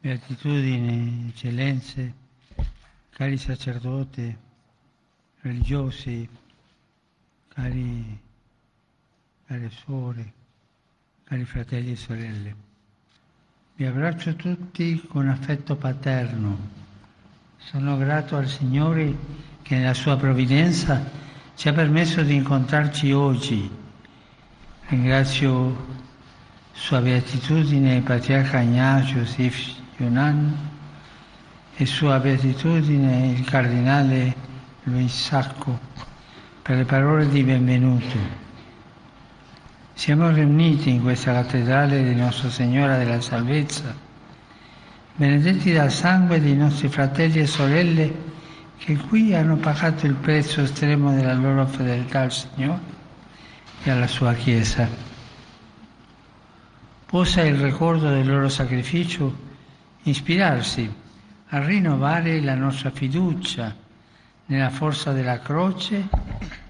Beatitudini, 0.00 1.26
eccellenze, 1.30 2.14
cari 3.10 3.36
sacerdoti, 3.36 4.36
religiosi, 5.40 6.28
cari, 7.48 8.20
cari 9.44 9.70
suore, 9.70 10.32
cari 11.24 11.44
fratelli 11.44 11.90
e 11.92 11.96
sorelle. 11.96 12.54
Vi 13.74 13.84
abbraccio 13.86 14.36
tutti 14.36 15.04
con 15.04 15.28
affetto 15.28 15.74
paterno. 15.74 16.56
Sono 17.56 17.96
grato 17.96 18.36
al 18.36 18.46
Signore 18.46 19.16
che 19.62 19.76
nella 19.78 19.94
sua 19.94 20.16
provvidenza 20.16 21.10
ci 21.56 21.68
ha 21.68 21.72
permesso 21.72 22.22
di 22.22 22.34
incontrarci 22.36 23.10
oggi. 23.10 23.68
Ringrazio 24.86 25.86
Sua 26.72 27.00
Beatitudine 27.00 28.00
Patriarca 28.02 28.60
Ignazio 28.60 29.26
Sif 29.26 29.77
Yunan 30.00 30.56
e 31.76 31.84
Sua 31.84 32.20
Beatitudine 32.20 33.32
il 33.36 33.44
Cardinale 33.44 34.32
Luis 34.84 35.12
Sacco 35.12 35.76
per 36.62 36.76
le 36.76 36.84
parole 36.84 37.28
di 37.28 37.42
benvenuto. 37.42 38.16
Siamo 39.94 40.30
riuniti 40.30 40.90
in 40.90 41.02
questa 41.02 41.32
cattedrale 41.32 42.04
di 42.04 42.14
Nostra 42.14 42.48
Signora 42.48 42.96
della 42.96 43.20
Salvezza, 43.20 43.92
benedetti 45.16 45.72
dal 45.72 45.90
sangue 45.90 46.40
dei 46.40 46.54
nostri 46.54 46.88
fratelli 46.88 47.40
e 47.40 47.46
sorelle 47.48 48.14
che 48.76 48.96
qui 48.96 49.34
hanno 49.34 49.56
pagato 49.56 50.06
il 50.06 50.14
prezzo 50.14 50.60
estremo 50.60 51.12
della 51.12 51.34
loro 51.34 51.66
fedeltà 51.66 52.20
al 52.20 52.32
Signore 52.32 52.80
e 53.82 53.90
alla 53.90 54.06
sua 54.06 54.32
Chiesa. 54.34 54.88
Possa 57.04 57.42
il 57.42 57.56
ricordo 57.56 58.08
del 58.10 58.28
loro 58.28 58.48
sacrificio 58.48 59.46
ispirarsi 60.02 60.92
a 61.48 61.64
rinnovare 61.64 62.40
la 62.40 62.54
nostra 62.54 62.90
fiducia 62.90 63.74
nella 64.46 64.70
forza 64.70 65.12
della 65.12 65.40
croce 65.40 66.08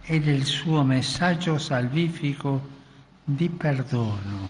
e 0.02 0.20
del 0.20 0.44
suo 0.44 0.82
messaggio 0.82 1.58
salvifico 1.58 2.76
di 3.24 3.48
perdono, 3.48 4.48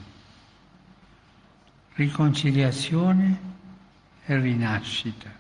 riconciliazione 1.95 3.39
e 4.25 4.39
rinascita. 4.39 5.31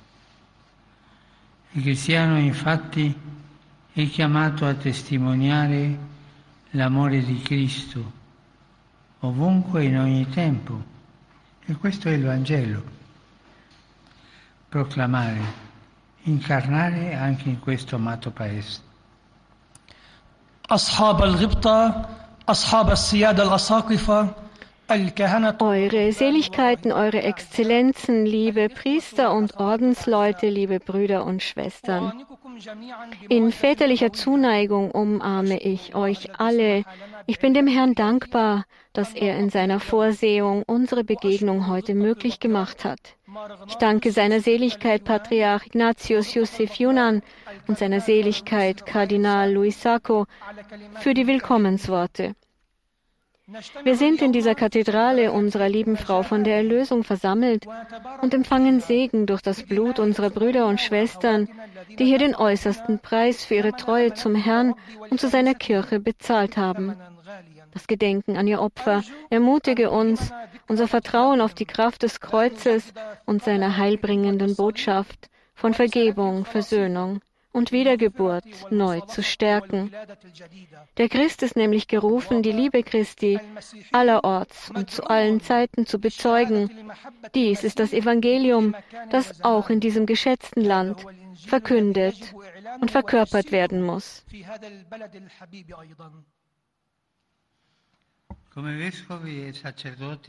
Il 1.72 1.82
cristiano 1.82 2.38
infatti 2.38 3.14
è 3.92 4.06
chiamato 4.08 4.66
a 4.66 4.74
testimoniare 4.74 5.98
l'amore 6.70 7.24
di 7.24 7.40
Cristo 7.40 8.16
ovunque 9.20 9.84
in 9.84 9.98
ogni 9.98 10.28
tempo 10.28 10.96
e 11.64 11.74
questo 11.74 12.08
è 12.08 12.12
il 12.12 12.24
Vangelo. 12.24 12.97
Proclamare, 14.69 15.41
incarnare 16.23 17.15
anche 17.15 17.49
in 17.49 17.59
questo 17.59 17.95
amato 17.95 18.31
paese. 18.31 18.81
أصحاب 20.69 21.23
الغبطة 21.23 22.05
أصحاب 22.49 22.91
السيادة 22.91 23.43
الأساقفة 23.43 24.29
الكهنة 24.91 25.57
Eure 25.59 26.11
Seligkeiten, 26.11 26.91
Eure 26.91 27.21
Exzellenzen, 27.23 28.25
liebe 28.25 28.69
Priester 28.69 29.33
und 29.33 29.57
Ordensleute, 29.59 30.49
liebe 30.49 30.79
Brüder 30.79 31.25
und 31.25 31.41
Schwestern. 31.43 32.25
In 33.28 33.52
väterlicher 33.52 34.12
Zuneigung 34.12 34.90
umarme 34.90 35.60
ich 35.60 35.94
euch 35.94 36.38
alle. 36.38 36.84
Ich 37.26 37.38
bin 37.38 37.54
dem 37.54 37.66
Herrn 37.66 37.94
dankbar, 37.94 38.64
dass 38.92 39.14
er 39.14 39.38
in 39.38 39.50
seiner 39.50 39.80
Vorsehung 39.80 40.64
unsere 40.66 41.04
Begegnung 41.04 41.68
heute 41.68 41.94
möglich 41.94 42.40
gemacht 42.40 42.84
hat. 42.84 42.98
Ich 43.68 43.74
danke 43.76 44.12
seiner 44.12 44.40
Seligkeit 44.40 45.04
Patriarch 45.04 45.66
Ignatius 45.66 46.34
Josef 46.34 46.74
Junan 46.74 47.22
und 47.66 47.78
seiner 47.78 48.00
Seligkeit 48.00 48.86
Kardinal 48.86 49.52
Luis 49.52 49.80
Sacco 49.80 50.26
für 51.00 51.14
die 51.14 51.26
Willkommensworte. 51.26 52.34
Wir 53.82 53.96
sind 53.96 54.20
in 54.20 54.32
dieser 54.32 54.54
Kathedrale 54.54 55.32
unserer 55.32 55.70
lieben 55.70 55.96
Frau 55.96 56.22
von 56.22 56.44
der 56.44 56.56
Erlösung 56.56 57.02
versammelt 57.02 57.66
und 58.20 58.34
empfangen 58.34 58.80
Segen 58.80 59.24
durch 59.24 59.40
das 59.40 59.62
Blut 59.62 59.98
unserer 59.98 60.28
Brüder 60.28 60.66
und 60.66 60.82
Schwestern, 60.82 61.48
die 61.98 62.04
hier 62.04 62.18
den 62.18 62.34
äußersten 62.34 62.98
Preis 62.98 63.46
für 63.46 63.54
ihre 63.54 63.72
Treue 63.72 64.12
zum 64.12 64.34
Herrn 64.34 64.74
und 65.08 65.18
zu 65.18 65.28
seiner 65.28 65.54
Kirche 65.54 65.98
bezahlt 65.98 66.58
haben. 66.58 66.94
Das 67.72 67.86
Gedenken 67.86 68.36
an 68.36 68.46
ihr 68.46 68.60
Opfer 68.60 69.02
ermutige 69.30 69.90
uns, 69.90 70.30
unser 70.66 70.86
Vertrauen 70.86 71.40
auf 71.40 71.54
die 71.54 71.66
Kraft 71.66 72.02
des 72.02 72.20
Kreuzes 72.20 72.92
und 73.24 73.42
seiner 73.42 73.78
heilbringenden 73.78 74.56
Botschaft 74.56 75.30
von 75.54 75.72
Vergebung, 75.72 76.44
Versöhnung 76.44 77.20
und 77.52 77.72
Wiedergeburt 77.72 78.44
neu 78.70 79.00
zu 79.00 79.22
stärken. 79.22 79.90
Der 80.96 81.08
Christ 81.08 81.42
ist 81.42 81.56
nämlich 81.56 81.88
gerufen, 81.88 82.42
die 82.42 82.52
Liebe 82.52 82.82
Christi 82.82 83.40
allerorts 83.92 84.70
und 84.70 84.90
zu 84.90 85.04
allen 85.04 85.40
Zeiten 85.40 85.86
zu 85.86 85.98
bezeugen. 85.98 86.70
Dies 87.34 87.64
ist 87.64 87.78
das 87.78 87.92
Evangelium, 87.92 88.74
das 89.10 89.42
auch 89.42 89.70
in 89.70 89.80
diesem 89.80 90.06
geschätzten 90.06 90.62
Land 90.64 91.04
verkündet 91.46 92.34
und 92.80 92.90
verkörpert 92.90 93.52
werden 93.52 93.82
muss. 93.82 94.24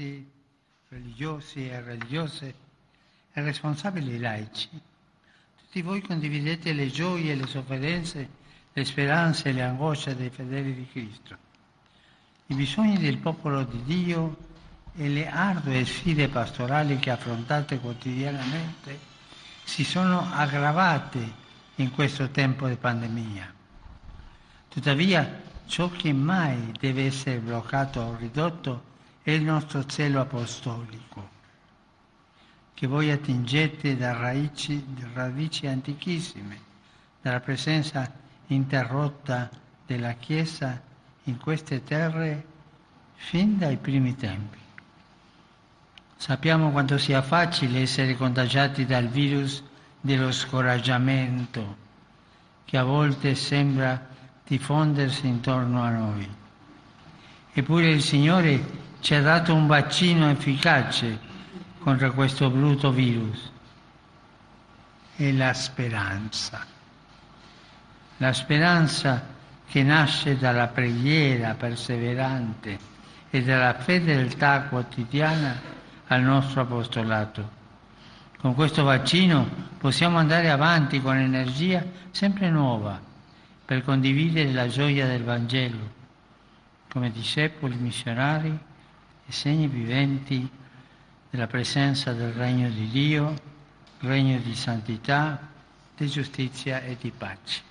E 0.01 0.25
religiosi 0.91 1.69
e 1.69 1.80
religiose 1.81 2.53
e 3.36 3.41
responsabili 3.41 4.18
laici, 4.18 4.69
tutti 5.72 5.84
voi 5.84 6.02
condividete 6.02 6.74
le 6.74 6.90
gioie, 6.90 7.35
le 7.35 7.46
sofferenze, 7.46 8.28
le 8.74 8.84
speranze 8.84 9.50
e 9.50 9.52
le 9.52 9.62
angosce 9.62 10.16
dei 10.16 10.31
fedeli 10.31 10.74
di 10.74 10.88
Cristo, 10.91 11.38
i 12.47 12.56
bisogni 12.56 12.97
del 12.97 13.19
popolo 13.19 13.62
di 13.62 13.84
Dio 13.84 14.35
e 14.96 15.07
le 15.07 15.30
ardue 15.30 15.85
sfide 15.85 16.28
pastorali 16.28 16.97
che 16.97 17.12
affrontate 17.12 17.78
quotidianamente 17.78 18.97
si 19.63 19.84
sono 19.84 20.28
aggravate 20.31 21.34
in 21.75 21.91
questo 21.91 22.30
tempo 22.30 22.68
di 22.68 22.75
pandemia. 22.75 23.53
Tuttavia, 24.69 25.40
ciò 25.68 25.91
che 25.91 26.12
mai 26.12 26.74
deve 26.80 27.06
essere 27.06 27.38
bloccato 27.38 28.00
o 28.00 28.16
ridotto 28.16 28.84
è 29.22 29.30
il 29.30 29.44
nostro 29.44 29.88
zelo 29.88 30.19
apostolico, 30.19 31.30
che 32.79 32.88
voi 32.88 33.12
attingete 33.12 33.97
da 33.97 34.13
radici, 34.13 34.81
da 34.88 35.06
radici 35.13 35.67
antichissime, 35.67 36.57
dalla 37.22 37.41
presenza 37.41 38.09
interrotta 38.47 39.50
della 39.85 40.13
Chiesa 40.13 40.81
in 41.23 41.38
queste 41.39 41.84
terre 41.84 42.45
fin 43.16 43.57
dai 43.57 43.75
primi 43.75 44.16
tempi. 44.16 44.59
Sappiamo 46.16 46.72
quanto 46.72 46.97
sia 46.97 47.22
facile 47.22 47.81
essere 47.81 48.16
contagiati 48.16 48.85
dal 48.85 49.09
virus 49.09 49.62
dello 50.00 50.31
scoraggiamento, 50.31 51.75
che 52.63 52.78
a 52.78 52.84
volte 52.84 53.35
sembra 53.35 54.07
diffondersi 54.47 55.28
intorno 55.28 55.81
a 55.84 55.89
noi. 55.89 56.29
Eppure 57.51 57.89
il 57.89 58.01
Signore 58.01 58.63
ci 59.01 59.16
ha 59.16 59.22
dato 59.22 59.53
un 59.53 59.68
vaccino 59.68 60.29
efficace 60.29 61.28
contro 61.79 62.13
questo 62.13 62.50
brutto 62.50 62.91
virus. 62.91 63.51
È 65.16 65.31
la 65.31 65.53
speranza. 65.53 66.66
La 68.17 68.34
speranza 68.34 69.23
che 69.67 69.84
nasce 69.84 70.38
dalla 70.38 70.68
preghiera 70.68 71.56
perseverante 71.56 72.78
e 73.29 73.44
dalla 73.44 73.73
fedeltà 73.75 74.63
quotidiana 74.63 75.59
al 76.07 76.22
nostro 76.22 76.62
apostolato. 76.62 77.57
Con 78.39 78.56
questo 78.56 78.83
vaccino 78.83 79.48
possiamo 79.77 80.18
andare 80.18 80.50
avanti 80.50 81.01
con 81.01 81.18
energia 81.18 81.83
sempre 82.12 82.50
nuova 82.50 83.00
per 83.65 83.83
condividere 83.83 84.51
la 84.51 84.68
gioia 84.68 85.06
del 85.06 85.24
Vangelo 85.24 85.98
come 86.92 87.12
discepoli 87.12 87.75
missionari 87.75 88.50
e 88.50 89.31
segni 89.31 89.68
viventi 89.68 90.50
della 91.29 91.47
presenza 91.47 92.13
del 92.13 92.31
regno 92.33 92.69
di 92.69 92.89
Dio, 92.89 93.33
regno 93.99 94.39
di 94.39 94.55
santità, 94.55 95.39
di 95.95 96.07
giustizia 96.07 96.81
e 96.81 96.97
di 96.99 97.11
pace. 97.11 97.61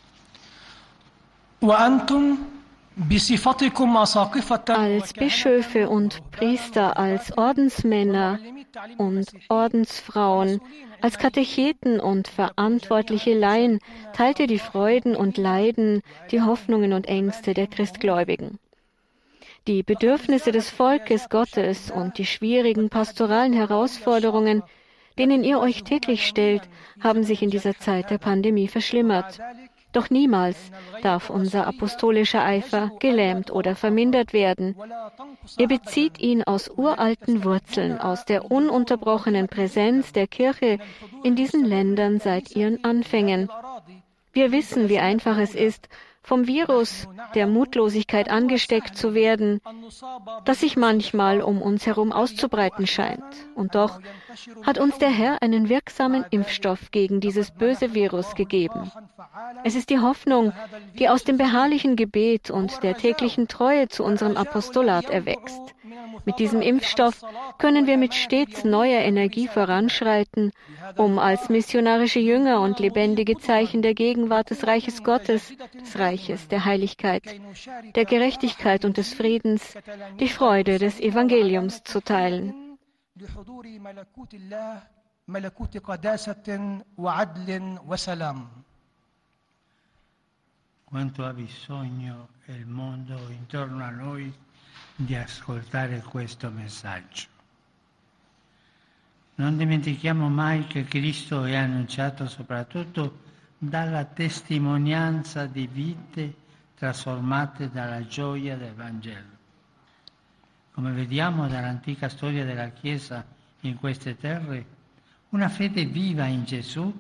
Als 4.67 5.13
Bischöfe 5.13 5.89
und 5.89 6.31
Priester, 6.31 6.97
als 6.97 7.37
Ordensmänner 7.37 8.39
und 8.97 9.27
Ordensfrauen, 9.49 10.61
als 11.01 11.19
Katecheten 11.19 12.01
und 12.01 12.29
verantwortliche 12.29 13.35
Laien 13.35 13.79
teilt 14.13 14.41
ihr 14.41 14.47
die 14.47 14.59
Freuden 14.59 15.17
und 15.17 15.37
Leiden, 15.37 16.03
die 16.31 16.43
Hoffnungen 16.43 16.93
und 16.93 17.07
Ängste 17.07 17.55
der 17.55 17.67
Christgläubigen. 17.67 18.59
Die 19.69 19.83
Bedürfnisse 19.83 20.51
des 20.51 20.71
Volkes 20.71 21.29
Gottes 21.29 21.91
und 21.91 22.17
die 22.17 22.25
schwierigen 22.25 22.89
pastoralen 22.89 23.53
Herausforderungen, 23.53 24.63
denen 25.19 25.45
ihr 25.45 25.61
euch 25.61 25.85
täglich 25.85 26.27
stellt, 26.27 26.63
haben 27.03 27.23
sich 27.23 27.43
in 27.43 27.51
dieser 27.51 27.79
Zeit 27.79 28.11
der 28.11 28.17
Pandemie 28.17 28.69
verschlimmert. 28.69 29.39
Doch 29.93 30.09
niemals 30.09 30.57
darf 31.03 31.29
unser 31.29 31.67
apostolischer 31.67 32.43
Eifer 32.43 32.93
gelähmt 32.99 33.51
oder 33.51 33.77
vermindert 33.77 34.33
werden. 34.33 34.75
Ihr 35.59 35.69
bezieht 35.69 36.19
ihn 36.19 36.45
aus 36.45 36.71
uralten 36.75 37.45
Wurzeln, 37.45 37.99
aus 37.99 38.25
der 38.25 38.51
ununterbrochenen 38.51 39.49
Präsenz 39.49 40.15
der 40.15 40.29
Kirche 40.29 40.79
in 41.23 41.37
diesen 41.37 41.67
Ländern 41.67 42.21
seit 42.21 42.57
ihren 42.57 42.85
Anfängen. 42.85 43.51
Wir 44.33 44.51
wissen, 44.51 44.89
wie 44.89 44.99
einfach 44.99 45.37
es 45.37 45.55
ist, 45.55 45.91
vom 46.29 46.47
Virus 46.47 47.09
der 47.35 47.47
Mutlosigkeit 47.47 48.29
angesteckt 48.29 48.95
zu 48.95 49.15
werden, 49.15 49.63
das 50.45 50.61
sich 50.61 50.77
manchmal 50.77 51.41
um 51.41 51.63
uns 51.63 51.87
herum 51.87 52.13
auszubreiten 52.13 52.87
scheint. 52.87 53.25
Und 53.55 53.75
doch 53.75 53.99
hat 54.63 54.79
uns 54.79 54.99
der 54.99 55.09
Herr 55.09 55.41
einen 55.41 55.71
wirksamen 55.71 56.27
Impfstoff 56.29 56.91
gegen 56.91 57.21
dieses 57.21 57.51
böse 57.51 57.95
Virus 57.95 58.35
gegeben. 58.35 58.93
Es 59.65 59.75
ist 59.75 59.89
die 59.89 60.01
Hoffnung, 60.01 60.53
die 60.99 61.09
aus 61.09 61.25
dem 61.25 61.39
beharrlichen 61.39 61.97
Gebet 61.97 62.51
und 62.51 62.83
der 62.83 62.95
täglichen 62.95 63.49
Treue 63.49 63.89
zu 63.89 64.05
unserem 64.05 64.37
Apostolat 64.37 65.09
erwächst. 65.09 65.75
Mit 66.25 66.39
diesem 66.39 66.61
Impfstoff 66.61 67.25
können 67.59 67.87
wir 67.87 67.97
mit 67.97 68.15
stets 68.15 68.65
neuer 68.65 69.01
Energie 69.01 69.49
voranschreiten, 69.49 70.53
um 70.97 71.19
als 71.19 71.49
missionarische 71.49 72.21
Jünger 72.21 72.61
und 72.61 72.79
lebendige 72.81 73.39
Zeichen 73.39 73.83
der 73.83 73.95
Gegenwart 73.95 74.51
des 74.51 74.67
Reiches 74.67 75.03
Gottes, 75.03 75.53
des 75.81 75.99
Reiches 75.99 76.49
der 76.49 76.65
Heiligkeit, 76.65 77.23
der 77.95 78.05
Gerechtigkeit 78.05 78.85
und 78.85 78.97
des 78.97 79.15
Friedens 79.15 79.75
die 80.21 80.29
Freude 80.29 80.79
des 80.79 81.01
Evangeliums 81.01 81.83
zu 81.85 82.01
teilen. 82.01 82.55
Quanto 90.91 91.23
ha 91.23 91.35
bisogno 91.35 92.29
il 92.47 92.65
mondo 92.65 93.29
intorno 93.29 93.85
a 93.85 93.91
noi 93.91 94.33
di 94.95 95.15
ascoltare 95.15 96.01
questo 96.03 96.51
messaggio. 96.51 97.27
Non 99.37 99.57
dimentichiamo 99.57 100.29
mai 100.29 100.67
che 100.67 100.85
Cristo 100.85 101.45
è 101.45 101.55
annunciato 101.55 102.27
soprattutto 102.27 103.21
dalla 103.59 104.05
testimonianza 104.05 105.47
di 105.47 105.67
vite 105.67 106.35
trasformate 106.75 107.71
dalla 107.71 108.07
gioia 108.07 108.57
del 108.57 108.75
Vangelo. 108.75 109.37
Come 110.73 110.93
vediamo 110.93 111.49
dall'antica 111.49 112.09
storia 112.09 112.45
della 112.45 112.71
Chiesa 112.71 113.25
in 113.61 113.77
queste 113.77 114.17
terre, 114.17 114.67
una 115.31 115.49
fede 115.49 115.85
viva 115.85 116.27
in 116.27 116.45
Gesù 116.45 116.93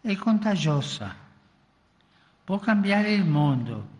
è 0.00 0.14
contagiosa, 0.16 1.14
può 2.44 2.58
cambiare 2.58 3.12
il 3.12 3.24
mondo. 3.24 3.94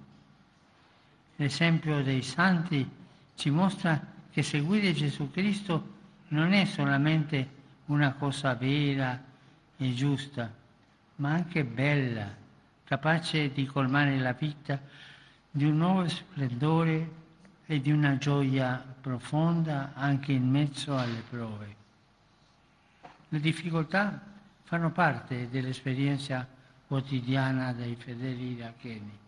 L'esempio 1.37 2.03
dei 2.03 2.23
santi 2.23 2.89
ci 3.35 3.51
mostra 3.51 4.01
che 4.31 4.43
seguire 4.43 4.93
Gesù 4.93 5.31
Cristo 5.31 5.95
non 6.29 6.53
è 6.53 6.65
solamente 6.65 7.55
una 7.87 8.13
cosa 8.15 8.55
vera 8.55 9.23
e 9.77 9.95
giusta, 9.95 10.53
ma 11.17 11.33
anche 11.33 11.65
bella, 11.65 12.35
capace 12.85 13.53
di 13.53 13.67
colmare 13.67 14.19
la 14.19 14.33
vita 14.33 14.81
di 15.51 15.65
un 15.65 15.77
nuovo 15.77 16.09
splendore 16.09 17.25
e 17.67 17.81
di 17.81 17.91
una 17.91 18.17
gioia 18.17 18.83
profonda 19.01 19.93
anche 19.95 20.33
in 20.33 20.49
mezzo 20.49 20.97
alle 20.97 21.23
prove. 21.29 21.77
Le 23.29 23.41
difficoltà 23.41 24.21
fanno 24.63 24.91
parte 24.91 25.49
dell'esperienza 25.51 26.47
quotidiana 26.87 27.73
dei 27.73 27.95
fedeli 27.97 28.57
iracheni. 28.57 29.25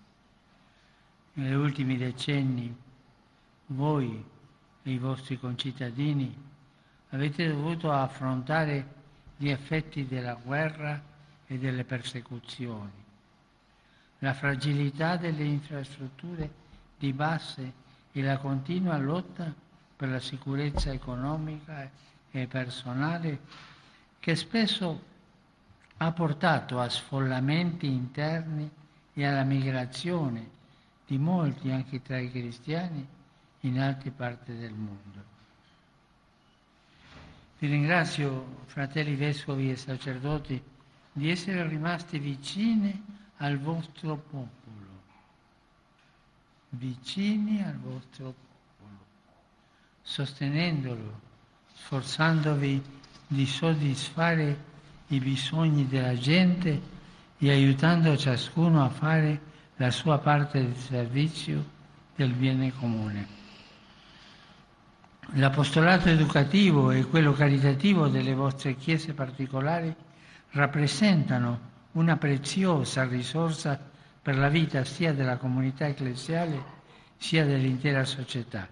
Negli 1.34 1.52
ultimi 1.52 1.96
decenni 1.96 2.74
voi 3.66 4.24
e 4.82 4.90
i 4.90 4.98
vostri 4.98 5.38
concittadini 5.38 6.34
avete 7.10 7.48
dovuto 7.48 7.92
affrontare 7.92 8.96
gli 9.36 9.48
effetti 9.48 10.06
della 10.06 10.34
guerra 10.34 11.00
e 11.46 11.58
delle 11.58 11.84
persecuzioni, 11.84 13.04
la 14.18 14.34
fragilità 14.34 15.16
delle 15.16 15.44
infrastrutture 15.44 16.50
di 16.98 17.12
base 17.12 17.72
e 18.12 18.22
la 18.22 18.36
continua 18.38 18.98
lotta 18.98 19.54
per 19.96 20.08
la 20.08 20.20
sicurezza 20.20 20.92
economica 20.92 21.88
e 22.30 22.46
personale 22.46 23.40
che 24.18 24.34
spesso 24.34 25.02
ha 25.98 26.12
portato 26.12 26.80
a 26.80 26.88
sfollamenti 26.88 27.86
interni 27.86 28.70
e 29.14 29.24
alla 29.24 29.44
migrazione 29.44 30.56
di 31.08 31.16
molti 31.16 31.70
anche 31.70 32.02
tra 32.02 32.18
i 32.18 32.30
cristiani 32.30 33.04
in 33.60 33.80
altre 33.80 34.10
parti 34.10 34.54
del 34.54 34.74
mondo. 34.74 35.24
Vi 37.58 37.66
ringrazio, 37.66 38.64
fratelli 38.66 39.14
vescovi 39.14 39.70
e 39.70 39.76
sacerdoti, 39.76 40.62
di 41.10 41.30
essere 41.30 41.66
rimasti 41.66 42.18
vicini 42.18 43.02
al 43.38 43.58
vostro 43.58 44.16
popolo, 44.16 45.02
vicini 46.68 47.64
al 47.64 47.78
vostro 47.78 48.34
popolo, 48.34 48.98
sostenendolo, 50.02 51.20
sforzandovi 51.74 52.82
di 53.26 53.46
soddisfare 53.46 54.64
i 55.08 55.18
bisogni 55.20 55.88
della 55.88 56.14
gente 56.14 56.80
e 57.38 57.50
aiutando 57.50 58.14
ciascuno 58.14 58.84
a 58.84 58.90
fare 58.90 59.40
la 59.78 59.90
sua 59.92 60.18
parte 60.18 60.64
di 60.64 60.74
servizio 60.74 61.64
del 62.16 62.32
bene 62.32 62.72
comune. 62.74 63.36
L'apostolato 65.34 66.08
educativo 66.08 66.90
e 66.90 67.04
quello 67.04 67.32
caritativo 67.32 68.08
delle 68.08 68.34
vostre 68.34 68.74
chiese 68.74 69.12
particolari 69.12 69.94
rappresentano 70.50 71.66
una 71.92 72.16
preziosa 72.16 73.04
risorsa 73.04 73.78
per 74.20 74.36
la 74.36 74.48
vita 74.48 74.82
sia 74.84 75.12
della 75.12 75.36
comunità 75.36 75.86
ecclesiale 75.86 76.76
sia 77.16 77.44
dell'intera 77.44 78.04
società. 78.04 78.68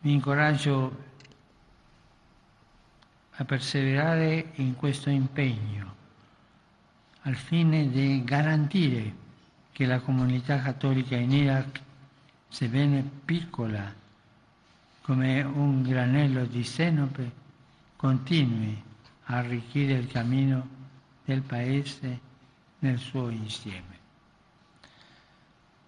Vi 0.00 0.12
incoraggio 0.12 1.08
a 3.32 3.44
perseverare 3.44 4.52
in 4.54 4.76
questo 4.76 5.10
impegno 5.10 5.98
al 7.21 7.35
fine 7.35 7.89
di 7.89 8.23
garantire 8.23 9.13
che 9.71 9.85
la 9.85 9.99
comunità 9.99 10.61
cattolica 10.61 11.15
in 11.15 11.31
Iraq, 11.31 11.81
sebbene 12.47 13.03
piccola, 13.25 13.93
come 15.01 15.41
un 15.41 15.81
granello 15.81 16.45
di 16.45 16.63
senope, 16.63 17.31
continui 17.95 18.81
a 19.25 19.37
arricchire 19.37 19.93
il 19.93 20.07
cammino 20.07 20.67
del 21.25 21.41
Paese 21.41 22.19
nel 22.79 22.99
suo 22.99 23.29
insieme. 23.29 23.93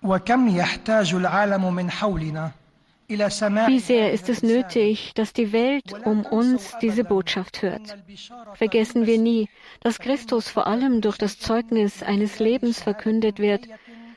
وكم 0.03 0.47
يحتاج 0.47 1.13
العالم 1.13 1.73
من 1.73 1.91
حولنا 1.91 2.51
إلى 2.51 2.51
سماع 2.51 2.60
Wie 3.18 3.78
sehr 3.78 4.12
ist 4.12 4.28
es 4.28 4.42
nötig, 4.42 5.12
dass 5.14 5.32
die 5.32 5.52
Welt 5.52 5.92
um 6.04 6.24
uns 6.24 6.74
diese 6.80 7.04
Botschaft 7.04 7.62
hört. 7.62 7.96
Vergessen 8.54 9.06
wir 9.06 9.18
nie, 9.18 9.48
dass 9.80 9.98
Christus 9.98 10.48
vor 10.48 10.66
allem 10.66 11.00
durch 11.00 11.18
das 11.18 11.38
Zeugnis 11.38 12.02
eines 12.02 12.38
Lebens 12.38 12.82
verkündet 12.82 13.38
wird, 13.38 13.68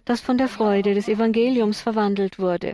das 0.06 0.22
von 0.22 0.38
der 0.38 0.48
Freude 0.48 0.94
des 0.94 1.08
Evangeliums 1.08 1.82
verwandelt 1.82 2.40
wurde. 2.40 2.74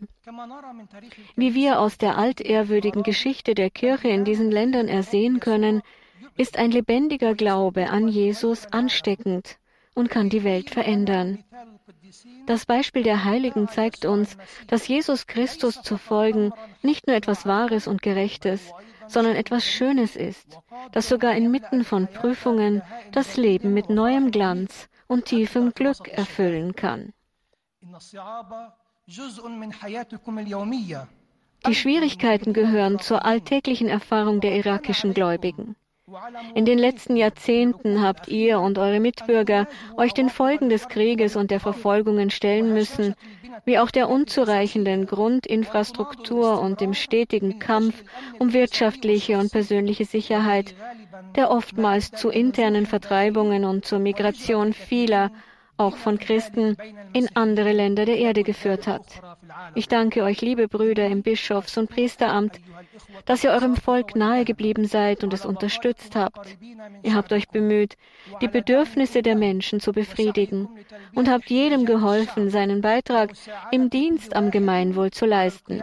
Wie 1.36 1.56
wir 1.56 1.80
aus 1.80 1.98
der 1.98 2.18
altehrwürdigen 2.18 3.04
Geschichte 3.04 3.56
der 3.56 3.70
Kirche 3.70 4.10
in 4.10 4.26
diesen 4.26 4.52
Ländern 4.52 4.88
ersehen 4.88 5.40
können, 5.40 5.82
ist 6.38 6.58
ein 6.58 6.72
lebendiger 6.72 7.34
Glaube 7.34 7.90
an 7.90 8.08
Jesus 8.08 8.68
ansteckend 8.68 9.58
und 9.94 10.10
kann 10.10 10.30
die 10.30 10.44
Welt 10.44 10.70
verändern. 10.70 11.44
Das 12.46 12.66
Beispiel 12.66 13.04
der 13.04 13.24
Heiligen 13.24 13.68
zeigt 13.68 14.06
uns, 14.06 14.38
dass 14.68 14.88
Jesus 14.88 15.28
Christus 15.28 15.82
zu 15.82 15.98
folgen 15.98 16.52
nicht 16.82 17.08
nur 17.08 17.16
etwas 17.16 17.46
Wahres 17.46 17.88
und 17.88 18.02
Gerechtes, 18.02 18.72
sondern 19.08 19.36
etwas 19.36 19.66
Schönes 19.66 20.16
ist, 20.16 20.60
das 20.92 21.10
sogar 21.10 21.36
inmitten 21.36 21.84
von 21.84 22.08
Prüfungen 22.08 22.82
das 23.12 23.38
Leben 23.38 23.74
mit 23.74 23.90
neuem 23.90 24.32
Glanz 24.32 24.90
und 25.08 25.26
tiefem 25.26 25.74
Glück 25.74 26.08
erfüllen 26.08 26.76
kann. 26.76 27.14
Die 31.68 31.76
Schwierigkeiten 31.76 32.54
gehören 32.54 33.00
zur 33.00 33.26
alltäglichen 33.26 33.88
Erfahrung 33.90 34.40
der 34.40 34.56
irakischen 34.56 35.14
Gläubigen. 35.14 35.76
In 36.56 36.66
den 36.66 36.78
letzten 36.78 37.16
Jahrzehnten 37.16 38.02
habt 38.02 38.28
ihr 38.28 38.60
und 38.60 38.78
eure 38.78 39.00
Mitbürger 39.00 39.68
euch 39.98 40.14
den 40.14 40.30
Folgen 40.30 40.70
des 40.70 40.88
Krieges 40.88 41.36
und 41.36 41.52
der 41.52 41.60
Verfolgungen 41.60 42.30
stellen 42.30 42.74
müssen, 42.74 43.16
wie 43.66 43.80
auch 43.80 43.92
der 43.92 44.10
unzureichenden 44.10 45.06
Grundinfrastruktur 45.06 46.60
und 46.60 46.82
dem 46.82 46.94
stetigen 46.94 47.60
Kampf 47.60 48.04
um 48.40 48.54
wirtschaftliche 48.54 49.38
und 49.38 49.52
persönliche 49.52 50.06
Sicherheit, 50.06 50.76
der 51.36 51.52
oftmals 51.52 52.12
zu 52.12 52.30
internen 52.30 52.86
Vertreibungen 52.86 53.66
und 53.66 53.86
zur 53.86 54.00
Migration 54.00 54.74
vieler, 54.74 55.32
auch 55.78 55.96
von 55.96 56.20
Christen, 56.20 56.78
in 57.14 57.30
andere 57.36 57.72
Länder 57.72 58.06
der 58.06 58.18
Erde 58.18 58.44
geführt 58.44 58.88
hat. 58.88 59.22
Ich 59.76 59.88
danke 59.88 60.24
euch, 60.24 60.42
liebe 60.42 60.68
Brüder 60.68 61.08
im 61.08 61.24
Bischofs- 61.24 61.78
und 61.78 61.90
Priesteramt, 61.90 62.60
dass 63.26 63.44
ihr 63.44 63.52
eurem 63.52 63.76
Volk 63.76 64.16
nahe 64.16 64.46
geblieben 64.46 64.86
seid 64.86 65.24
und 65.24 65.34
es 65.34 65.46
unterstützt 65.46 66.16
habt. 66.16 66.58
Ihr 67.04 67.16
habt 67.16 67.34
euch 67.34 67.50
bemüht, 67.50 67.98
die 68.42 68.48
Bedürfnisse 68.48 69.22
der 69.22 69.36
Menschen 69.36 69.80
zu 69.80 69.92
befriedigen 69.92 70.68
und 71.16 71.30
habt 71.30 71.50
jedem 71.50 71.86
geholfen, 71.86 72.50
seinen 72.50 72.82
Beitrag 72.82 73.32
im 73.72 73.90
Dienst 73.90 74.36
am 74.36 74.52
Gemeinwohl 74.52 75.12
zu 75.12 75.26
leisten. 75.26 75.82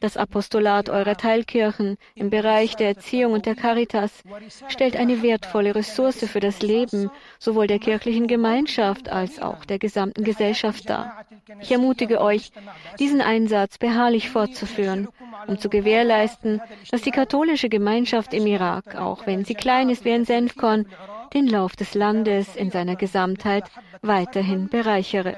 Das 0.00 0.16
Apostolat 0.16 0.88
eurer 0.90 1.16
Teilkirchen 1.16 1.96
im 2.14 2.30
Bereich 2.30 2.76
der 2.76 2.88
Erziehung 2.88 3.32
und 3.32 3.46
der 3.46 3.54
Caritas 3.54 4.22
stellt 4.68 4.96
eine 4.96 5.22
wertvolle 5.22 5.74
Ressource 5.74 6.24
für 6.24 6.40
das 6.40 6.60
Leben 6.62 7.10
sowohl 7.38 7.66
der 7.66 7.78
kirchlichen 7.78 8.26
Gemeinschaft 8.26 9.08
als 9.08 9.40
auch 9.40 9.64
der 9.64 9.78
gesamten 9.78 10.24
Gesellschaft 10.24 10.88
dar. 10.88 11.24
Ich 11.60 11.72
ermutige 11.72 12.20
euch, 12.20 12.52
diesen 12.98 13.20
Einsatz 13.20 13.78
beharrlich 13.78 14.30
fortzuführen, 14.30 15.08
um 15.46 15.58
zu 15.58 15.68
gewährleisten, 15.68 16.60
dass 16.90 17.02
die 17.02 17.10
katholische 17.10 17.68
Gemeinschaft 17.68 18.34
im 18.34 18.46
Irak, 18.46 18.96
auch 18.96 19.26
wenn 19.26 19.44
sie 19.44 19.54
klein 19.54 19.88
ist 19.90 20.04
wie 20.04 20.12
ein 20.12 20.24
Senfkorn, 20.24 20.86
den 21.34 21.46
Lauf 21.46 21.76
des 21.76 21.94
Landes 21.94 22.56
in 22.56 22.70
seiner 22.70 22.96
Gesamtheit 22.96 23.64
weiterhin 24.02 24.68
bereichere. 24.68 25.36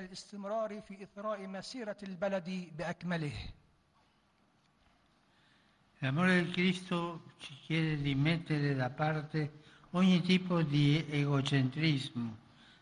L'amore 6.01 6.29
del 6.29 6.53
Cristo 6.53 7.23
ci 7.39 7.55
chiede 7.67 8.01
di 8.01 8.15
mettere 8.15 8.77
da 8.77 8.89
parte 8.89 9.51
ogni 9.91 10.21
tipo 10.21 10.63
di 10.63 11.05
egocentrismo 11.11 12.37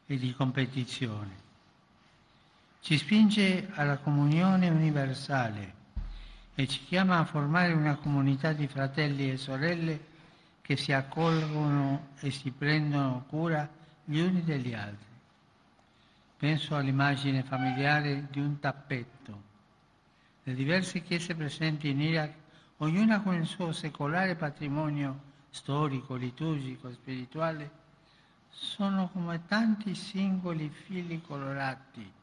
e 0.07 0.19
di 0.19 0.35
competizione. 0.35 1.46
Ci 2.87 2.99
spinge 2.99 3.69
alla 3.73 3.99
comunione 3.99 4.69
universale 4.69 5.75
e 6.55 6.69
ci 6.69 6.85
chiama 6.85 7.19
a 7.19 7.25
formare 7.25 7.73
una 7.73 7.97
comunità 7.97 8.53
di 8.53 8.69
fratelli 8.69 9.29
e 9.29 9.37
sorelle 9.37 10.07
che 10.63 10.77
si 10.77 10.93
accolgono 10.93 12.11
e 12.21 12.31
si 12.31 12.53
prendono 12.53 13.25
cura 13.27 13.69
gli 14.05 14.21
uni 14.21 14.45
degli 14.45 14.73
altri. 14.73 15.09
Penso 16.37 16.77
all'immagine 16.77 17.43
familiare 17.43 18.29
di 18.31 18.39
un 18.39 18.61
tappetto. 18.61 19.43
Le 20.45 20.55
diverse 20.55 21.03
chiese 21.03 21.35
presenti 21.35 21.89
in 21.89 22.01
Iraq, 22.01 22.35
ognuna 22.77 23.21
con 23.21 23.35
il 23.35 23.47
suo 23.47 23.73
secolare 23.73 24.37
patrimonio 24.37 25.23
storico, 25.51 26.15
liturgico, 26.15 26.93
spirituale, 26.93 27.69
sono 28.49 29.09
come 29.09 29.45
tanti 29.49 29.97
singoli 29.97 30.69
fili 30.69 31.21
colorati 31.21 32.15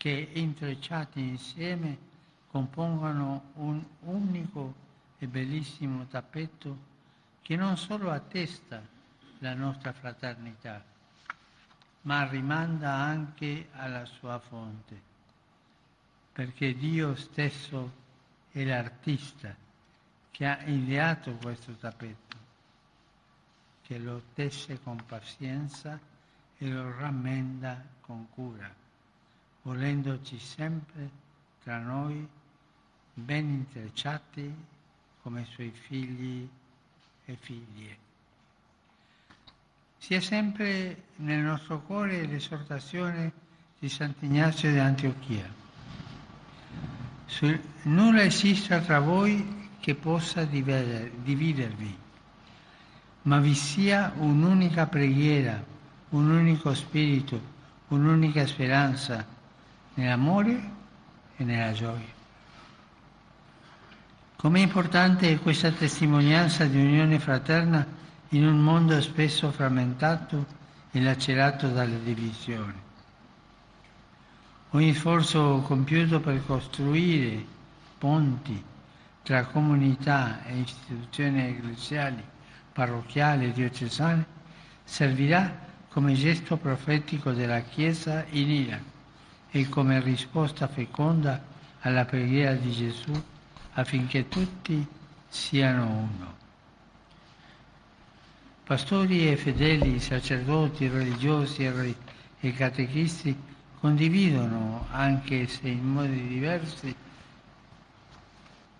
che 0.00 0.30
intrecciati 0.32 1.20
insieme 1.20 1.98
compongono 2.46 3.50
un 3.56 3.84
unico 4.04 4.74
e 5.18 5.26
bellissimo 5.26 6.06
tappeto 6.06 6.78
che 7.42 7.54
non 7.54 7.76
solo 7.76 8.10
attesta 8.10 8.82
la 9.40 9.52
nostra 9.52 9.92
fraternità, 9.92 10.82
ma 12.02 12.26
rimanda 12.26 12.94
anche 12.94 13.68
alla 13.72 14.06
sua 14.06 14.38
fonte, 14.38 14.98
perché 16.32 16.74
Dio 16.74 17.14
stesso 17.14 17.92
è 18.52 18.64
l'artista 18.64 19.54
che 20.30 20.46
ha 20.46 20.62
ideato 20.64 21.34
questo 21.34 21.74
tappeto, 21.74 22.36
che 23.82 23.98
lo 23.98 24.22
tesse 24.32 24.80
con 24.80 25.04
pazienza 25.04 26.00
e 26.56 26.68
lo 26.70 26.90
rammenda 26.96 27.84
con 28.00 28.26
cura 28.30 28.79
volendoci 29.62 30.38
sempre 30.38 31.10
tra 31.62 31.78
noi 31.78 32.26
ben 33.12 33.48
intrecciati 33.48 34.54
come 35.22 35.44
suoi 35.44 35.70
figli 35.70 36.48
e 37.26 37.36
figlie. 37.38 37.96
Sia 39.98 40.20
sempre 40.20 41.02
nel 41.16 41.40
nostro 41.40 41.80
cuore 41.82 42.24
l'esortazione 42.24 43.32
di 43.78 43.88
Sant'Ignazio 43.88 44.70
di 44.70 44.78
Antiochia. 44.78 45.58
Nulla 47.82 48.22
esista 48.22 48.80
tra 48.80 48.98
voi 48.98 49.68
che 49.78 49.94
possa 49.94 50.44
dividervi, 50.44 51.98
ma 53.22 53.38
vi 53.38 53.54
sia 53.54 54.12
un'unica 54.16 54.86
preghiera, 54.86 55.62
un 56.10 56.30
unico 56.30 56.74
spirito, 56.74 57.40
un'unica 57.88 58.46
speranza, 58.46 59.24
nell'amore 59.94 60.70
e 61.36 61.44
nella 61.44 61.72
gioia. 61.72 62.18
Com'è 64.36 64.60
importante 64.60 65.38
questa 65.38 65.70
testimonianza 65.70 66.64
di 66.64 66.78
unione 66.78 67.18
fraterna 67.18 67.86
in 68.30 68.46
un 68.46 68.58
mondo 68.58 69.00
spesso 69.02 69.50
frammentato 69.50 70.46
e 70.90 71.00
lacerato 71.00 71.68
dalle 71.68 72.02
divisioni. 72.02 72.80
Ogni 74.70 74.94
sforzo 74.94 75.62
compiuto 75.66 76.20
per 76.20 76.44
costruire 76.46 77.44
ponti 77.98 78.64
tra 79.22 79.44
comunità 79.46 80.44
e 80.44 80.60
istituzioni 80.60 81.40
ecclesiali, 81.46 82.22
parrocchiali 82.72 83.46
e 83.46 83.52
diocesane 83.52 84.24
servirà 84.84 85.68
come 85.88 86.14
gesto 86.14 86.56
profetico 86.56 87.32
della 87.32 87.60
Chiesa 87.60 88.24
in 88.30 88.50
Iraq 88.50 88.82
e 89.51 89.69
come 89.69 89.99
risposta 90.01 90.67
feconda 90.67 91.41
alla 91.81 92.05
preghiera 92.05 92.53
di 92.53 92.71
Gesù 92.71 93.23
affinché 93.73 94.27
tutti 94.27 94.85
siano 95.27 95.85
uno. 95.85 96.33
Pastori 98.63 99.29
e 99.29 99.37
fedeli, 99.37 99.99
sacerdoti, 99.99 100.87
religiosi 100.87 101.65
e 102.39 102.53
catechisti 102.53 103.37
condividono, 103.79 104.87
anche 104.91 105.47
se 105.47 105.67
in 105.67 105.87
modi 105.87 106.27
diversi, 106.27 106.95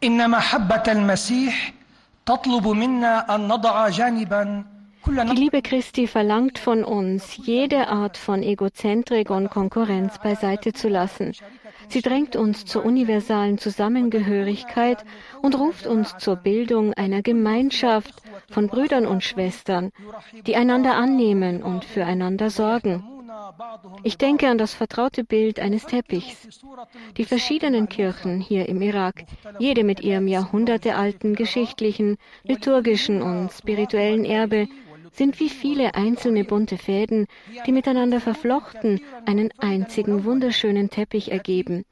إن 0.03 0.29
محبة 0.29 0.84
المسيح 0.88 1.74
تطلب 2.25 2.67
منا 2.67 3.36
أن 3.36 3.48
نضع 3.48 3.89
جانبا 3.89 4.65
Die 5.07 5.37
Liebe 5.37 5.62
Christi 5.62 6.07
verlangt 6.07 6.59
von 6.59 6.85
uns, 6.85 7.37
jede 7.37 7.88
Art 7.88 8.16
von 8.16 8.42
Egozentrik 8.42 9.30
und 9.30 9.50
Konkurrenz 9.50 10.19
beiseite 10.19 10.73
zu 10.73 10.88
lassen. 10.88 11.33
Sie 11.88 12.02
drängt 12.02 12.37
uns 12.37 12.64
zur 12.66 12.85
universalen 12.85 13.59
Zusammengehörigkeit 13.59 15.04
und 15.42 15.59
ruft 15.59 15.87
uns 15.87 16.16
zur 16.19 16.37
Bildung 16.37 16.92
einer 16.95 17.23
Gemeinschaft 17.23 18.14
von 18.50 18.69
Brüdern 18.69 19.07
und 19.07 19.25
Schwestern, 19.25 19.90
die 20.47 20.57
einander 20.57 20.95
annehmen 20.95 21.62
und 21.62 21.85
füreinander 21.85 22.50
sorgen. 22.50 23.02
Ich 24.02 24.19
denke 24.19 24.49
an 24.49 24.59
das 24.59 24.75
vertraute 24.75 25.25
Bild 25.25 25.61
eines 25.61 25.87
Teppichs. 25.87 26.61
Die 27.16 27.25
verschiedenen 27.25 27.88
Kirchen 27.88 28.40
hier 28.40 28.69
im 28.69 28.83
Irak, 28.83 29.25
jede 29.59 29.83
mit 29.83 30.00
ihrem 30.00 30.28
jahrhundertealten 30.28 31.35
geschichtlichen, 31.35 32.16
liturgischen 32.45 33.23
und 33.23 33.50
spirituellen 33.52 34.25
Erbe, 34.25 34.69
sind 35.12 35.40
wie 35.40 35.49
viele 35.49 35.95
einzelne 35.95 36.45
bunte 36.45 36.79
Fäden, 36.79 37.26
die 37.67 37.73
miteinander 37.73 38.21
verflochten 38.21 39.00
einen 39.26 39.50
einzigen 39.59 40.25
wunderschönen 40.25 40.90
Teppich 40.90 41.31
ergeben, 41.31 41.85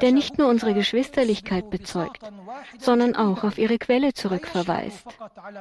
der 0.00 0.12
nicht 0.12 0.38
nur 0.38 0.48
unsere 0.48 0.74
Geschwisterlichkeit 0.74 1.70
bezeugt, 1.70 2.22
sondern 2.78 3.16
auch 3.16 3.44
auf 3.44 3.58
ihre 3.58 3.78
Quelle 3.78 4.12
zurückverweist. 4.14 5.06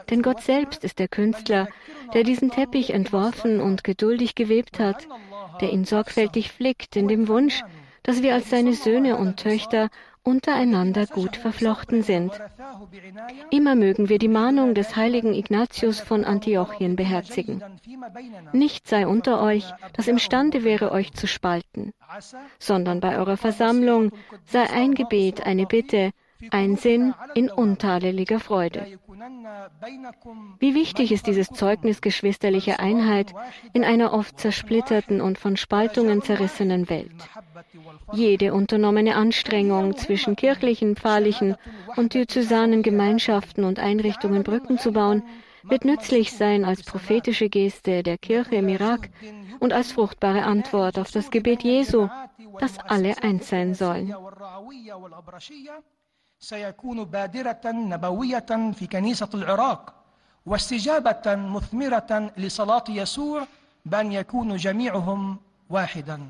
Denn 0.10 0.22
Gott 0.22 0.42
selbst 0.42 0.84
ist 0.84 1.00
der 1.00 1.08
Künstler, 1.08 1.68
der 2.13 2.24
diesen 2.24 2.51
Teppich 2.51 2.92
entworfen 2.92 3.60
und 3.60 3.84
geduldig 3.84 4.36
gewebt 4.36 4.80
hat, 4.80 5.08
der 5.62 5.72
ihn 5.72 5.86
sorgfältig 5.86 6.51
flickt 6.51 6.96
in 6.96 7.08
dem 7.08 7.27
Wunsch, 7.27 7.63
dass 8.04 8.22
wir 8.24 8.34
als 8.34 8.50
seine 8.50 8.74
Söhne 8.74 9.18
und 9.18 9.38
Töchter 9.38 9.89
untereinander 10.27 11.05
gut 11.05 11.38
verflochten 11.38 12.03
sind. 12.03 12.31
Immer 13.50 13.75
mögen 13.75 14.10
wir 14.10 14.19
die 14.19 14.27
Mahnung 14.27 14.75
des 14.75 14.98
heiligen 14.98 15.34
Ignatius 15.34 16.01
von 16.01 16.25
Antiochien 16.25 16.98
beherzigen. 16.98 17.63
Nichts 18.51 18.89
sei 18.89 19.07
unter 19.07 19.41
euch, 19.41 19.74
das 19.93 20.10
imstande 20.10 20.65
wäre, 20.65 20.91
euch 20.91 21.13
zu 21.13 21.27
spalten, 21.27 21.93
sondern 22.60 23.00
bei 23.00 23.17
eurer 23.17 23.38
Versammlung 23.38 24.12
sei 24.46 24.69
ein 24.69 24.96
Gebet, 24.96 25.46
eine 25.46 25.65
Bitte, 25.65 26.12
ein 26.51 26.75
Sinn 26.75 27.13
in 27.34 27.50
untadeliger 27.50 28.41
Freude. 28.41 28.86
Wie 30.59 30.75
wichtig 30.75 31.12
ist 31.12 31.27
dieses 31.27 31.50
Zeugnis 31.50 32.01
geschwisterlicher 32.01 32.79
Einheit 32.79 33.33
in 33.74 33.83
einer 33.83 34.13
oft 34.13 34.39
zersplitterten 34.39 35.21
und 35.21 35.38
von 35.39 35.57
Spaltungen 35.57 36.21
zerrissenen 36.21 36.89
Welt. 36.89 37.15
Jede 38.12 38.53
unternommene 38.53 39.15
Anstrengung 39.15 39.97
zwischen 39.97 40.36
kirchlichen, 40.36 40.95
pfarrlichen 40.95 41.55
und 41.95 42.13
diözesanen 42.13 42.83
Gemeinschaften 42.83 43.63
und 43.63 43.79
Einrichtungen 43.79 44.43
Brücken 44.43 44.77
zu 44.77 44.91
bauen, 44.91 45.24
wird 45.63 45.83
nützlich 45.83 46.33
sein 46.33 46.63
als 46.63 46.83
prophetische 46.83 47.50
Geste 47.50 48.03
der 48.03 48.17
Kirche 48.17 48.55
im 48.55 48.69
Irak 48.69 49.09
und 49.59 49.74
als 49.74 49.91
fruchtbare 49.91 50.43
Antwort 50.43 51.00
auf 51.00 51.12
das 51.12 51.31
Gebet 51.31 51.63
Jesu, 51.63 52.07
dass 52.59 52.77
alle 52.79 53.21
eins 53.24 53.50
sein 53.50 53.74
sollen. 53.74 54.13
سيكون 56.39 57.03
بادرة 57.03 57.62
نبوية 57.65 58.72
في 58.74 58.88
كنيسة 58.88 59.29
العراق 59.34 59.94
واستجابة 60.46 61.36
مثمرة 61.36 62.32
لصلاة 62.38 62.84
يسوع 62.89 63.48
بأن 63.86 64.12
يكونوا 64.12 64.58
جميعهم 64.58 65.38
واحدا 65.70 66.29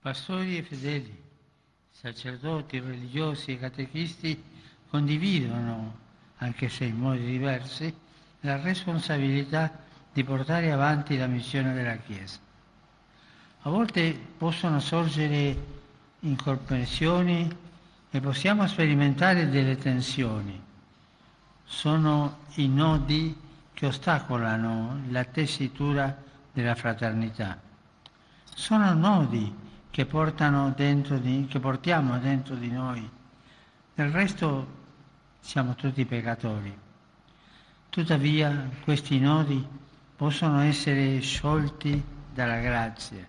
Pastori 0.00 0.56
e 0.56 0.62
fedeli, 0.62 1.12
sacerdoti, 1.90 2.78
religiosi 2.78 3.50
e 3.52 3.58
catechisti 3.58 4.42
condividono, 4.88 5.98
anche 6.36 6.68
se 6.68 6.84
in 6.84 6.96
modi 6.96 7.26
diversi, 7.26 7.92
la 8.40 8.60
responsabilità 8.60 9.70
di 10.12 10.22
portare 10.22 10.70
avanti 10.70 11.18
la 11.18 11.26
missione 11.26 11.74
della 11.74 11.96
Chiesa. 11.96 12.38
A 13.62 13.70
volte 13.70 14.16
possono 14.38 14.78
sorgere 14.78 15.77
incomprensioni 16.20 17.56
e 18.10 18.20
possiamo 18.20 18.66
sperimentare 18.66 19.48
delle 19.48 19.76
tensioni. 19.76 20.60
Sono 21.64 22.38
i 22.54 22.68
nodi 22.68 23.36
che 23.72 23.86
ostacolano 23.86 25.02
la 25.10 25.24
tessitura 25.24 26.16
della 26.52 26.74
fraternità. 26.74 27.60
Sono 28.54 28.92
nodi 28.94 29.54
che, 29.90 30.06
di, 30.06 31.46
che 31.48 31.60
portiamo 31.60 32.18
dentro 32.18 32.54
di 32.56 32.70
noi. 32.70 33.08
Del 33.94 34.10
resto 34.10 34.76
siamo 35.40 35.74
tutti 35.74 36.04
peccatori. 36.04 36.76
Tuttavia 37.88 38.68
questi 38.82 39.18
nodi 39.18 39.64
possono 40.16 40.60
essere 40.60 41.20
sciolti 41.20 42.02
dalla 42.32 42.58
grazia, 42.58 43.26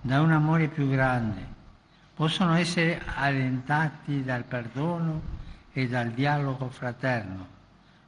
da 0.00 0.20
un 0.20 0.32
amore 0.32 0.68
più 0.68 0.88
grande, 0.88 1.60
possono 2.14 2.54
essere 2.54 3.00
allentati 3.14 4.22
dal 4.22 4.44
perdono 4.44 5.20
e 5.72 5.88
dal 5.88 6.10
dialogo 6.10 6.68
fraterno, 6.68 7.46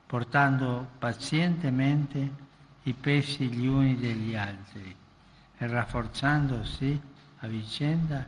portando 0.07 0.89
pazientemente 0.99 2.43
i 2.83 2.93
pesi 2.93 3.47
gli 3.49 3.67
uni 3.67 3.97
degli 3.97 4.37
altri 4.37 4.95
e 5.57 5.67
rafforzandosi 5.67 7.01
a 7.39 7.47
vicenda 7.47 8.27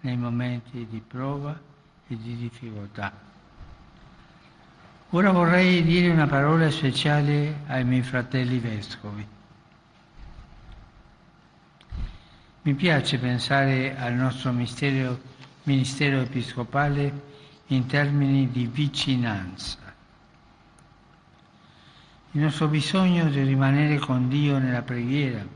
nei 0.00 0.16
momenti 0.16 0.86
di 0.88 1.02
prova 1.06 1.58
e 2.06 2.16
di 2.16 2.36
difficoltà. 2.36 3.12
Ora 5.10 5.30
vorrei 5.30 5.82
dire 5.82 6.10
una 6.10 6.26
parola 6.26 6.70
speciale 6.70 7.60
ai 7.66 7.84
miei 7.84 8.02
fratelli 8.02 8.58
vescovi. 8.58 9.26
Mi 12.62 12.74
piace 12.74 13.18
pensare 13.18 13.96
al 13.96 14.14
nostro 14.14 14.50
ministero, 14.50 15.18
ministero 15.62 16.20
episcopale 16.20 17.26
in 17.68 17.86
termini 17.86 18.50
di 18.50 18.66
vicinanza. 18.66 19.78
Il 22.32 22.40
nostro 22.42 22.66
bisogno 22.66 23.30
di 23.30 23.42
rimanere 23.42 23.98
con 23.98 24.28
Dio 24.28 24.58
nella 24.58 24.82
preghiera, 24.82 25.46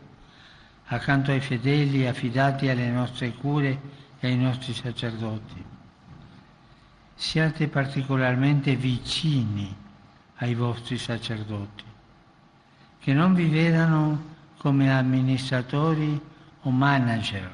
accanto 0.87 1.33
ai 1.33 1.41
fedeli 1.41 2.07
affidati 2.07 2.69
alle 2.69 2.89
nostre 2.89 3.33
cure 3.33 3.81
e 4.21 4.29
ai 4.29 4.37
nostri 4.37 4.73
sacerdoti. 4.73 5.65
Siate 7.15 7.69
particolarmente 7.69 8.77
vicini 8.77 9.75
ai 10.37 10.55
vostri 10.55 10.99
sacerdoti, 10.99 11.85
che 13.01 13.13
non 13.13 13.35
vi 13.35 13.49
vedano 13.49 14.31
come 14.57 14.91
amministratori 14.91 16.31
o 16.63 16.71
manager, 16.71 17.51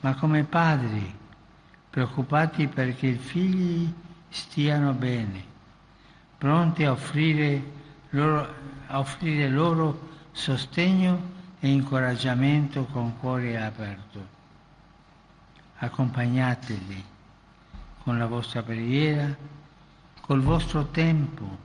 ma 0.00 0.14
come 0.14 0.44
padri 0.44 1.20
preoccupati 1.88 2.68
perché 2.68 3.08
i 3.08 3.16
figli 3.16 3.92
stiano 4.28 4.92
bene, 4.92 5.44
pronti 6.38 6.84
a 6.84 6.92
offrire 6.92 7.62
loro, 8.10 8.54
a 8.86 8.98
offrire 8.98 9.48
loro 9.48 10.10
sostegno 10.32 11.30
e 11.60 11.68
incoraggiamento 11.68 12.84
con 12.86 13.18
cuore 13.18 13.62
aperto. 13.62 14.40
Accompagnateli 15.76 17.04
con 18.02 18.18
la 18.18 18.26
vostra 18.26 18.62
preghiera, 18.62 19.36
col 20.20 20.40
vostro 20.40 20.86
tempo, 20.86 21.58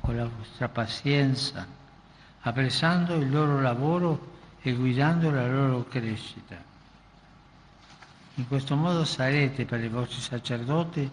con 0.00 0.16
la 0.16 0.28
vostra 0.28 0.68
pazienza, 0.68 1.66
apprezzando 2.40 3.14
il 3.14 3.30
loro 3.30 3.60
lavoro 3.60 4.31
e 4.62 4.72
guidando 4.72 5.30
la 5.30 5.46
loro 5.46 5.84
crescita. 5.88 6.56
In 8.36 8.48
questo 8.48 8.76
modo 8.76 9.04
sarete 9.04 9.64
per 9.64 9.82
i 9.82 9.88
vostri 9.88 10.20
sacerdoti 10.20 11.10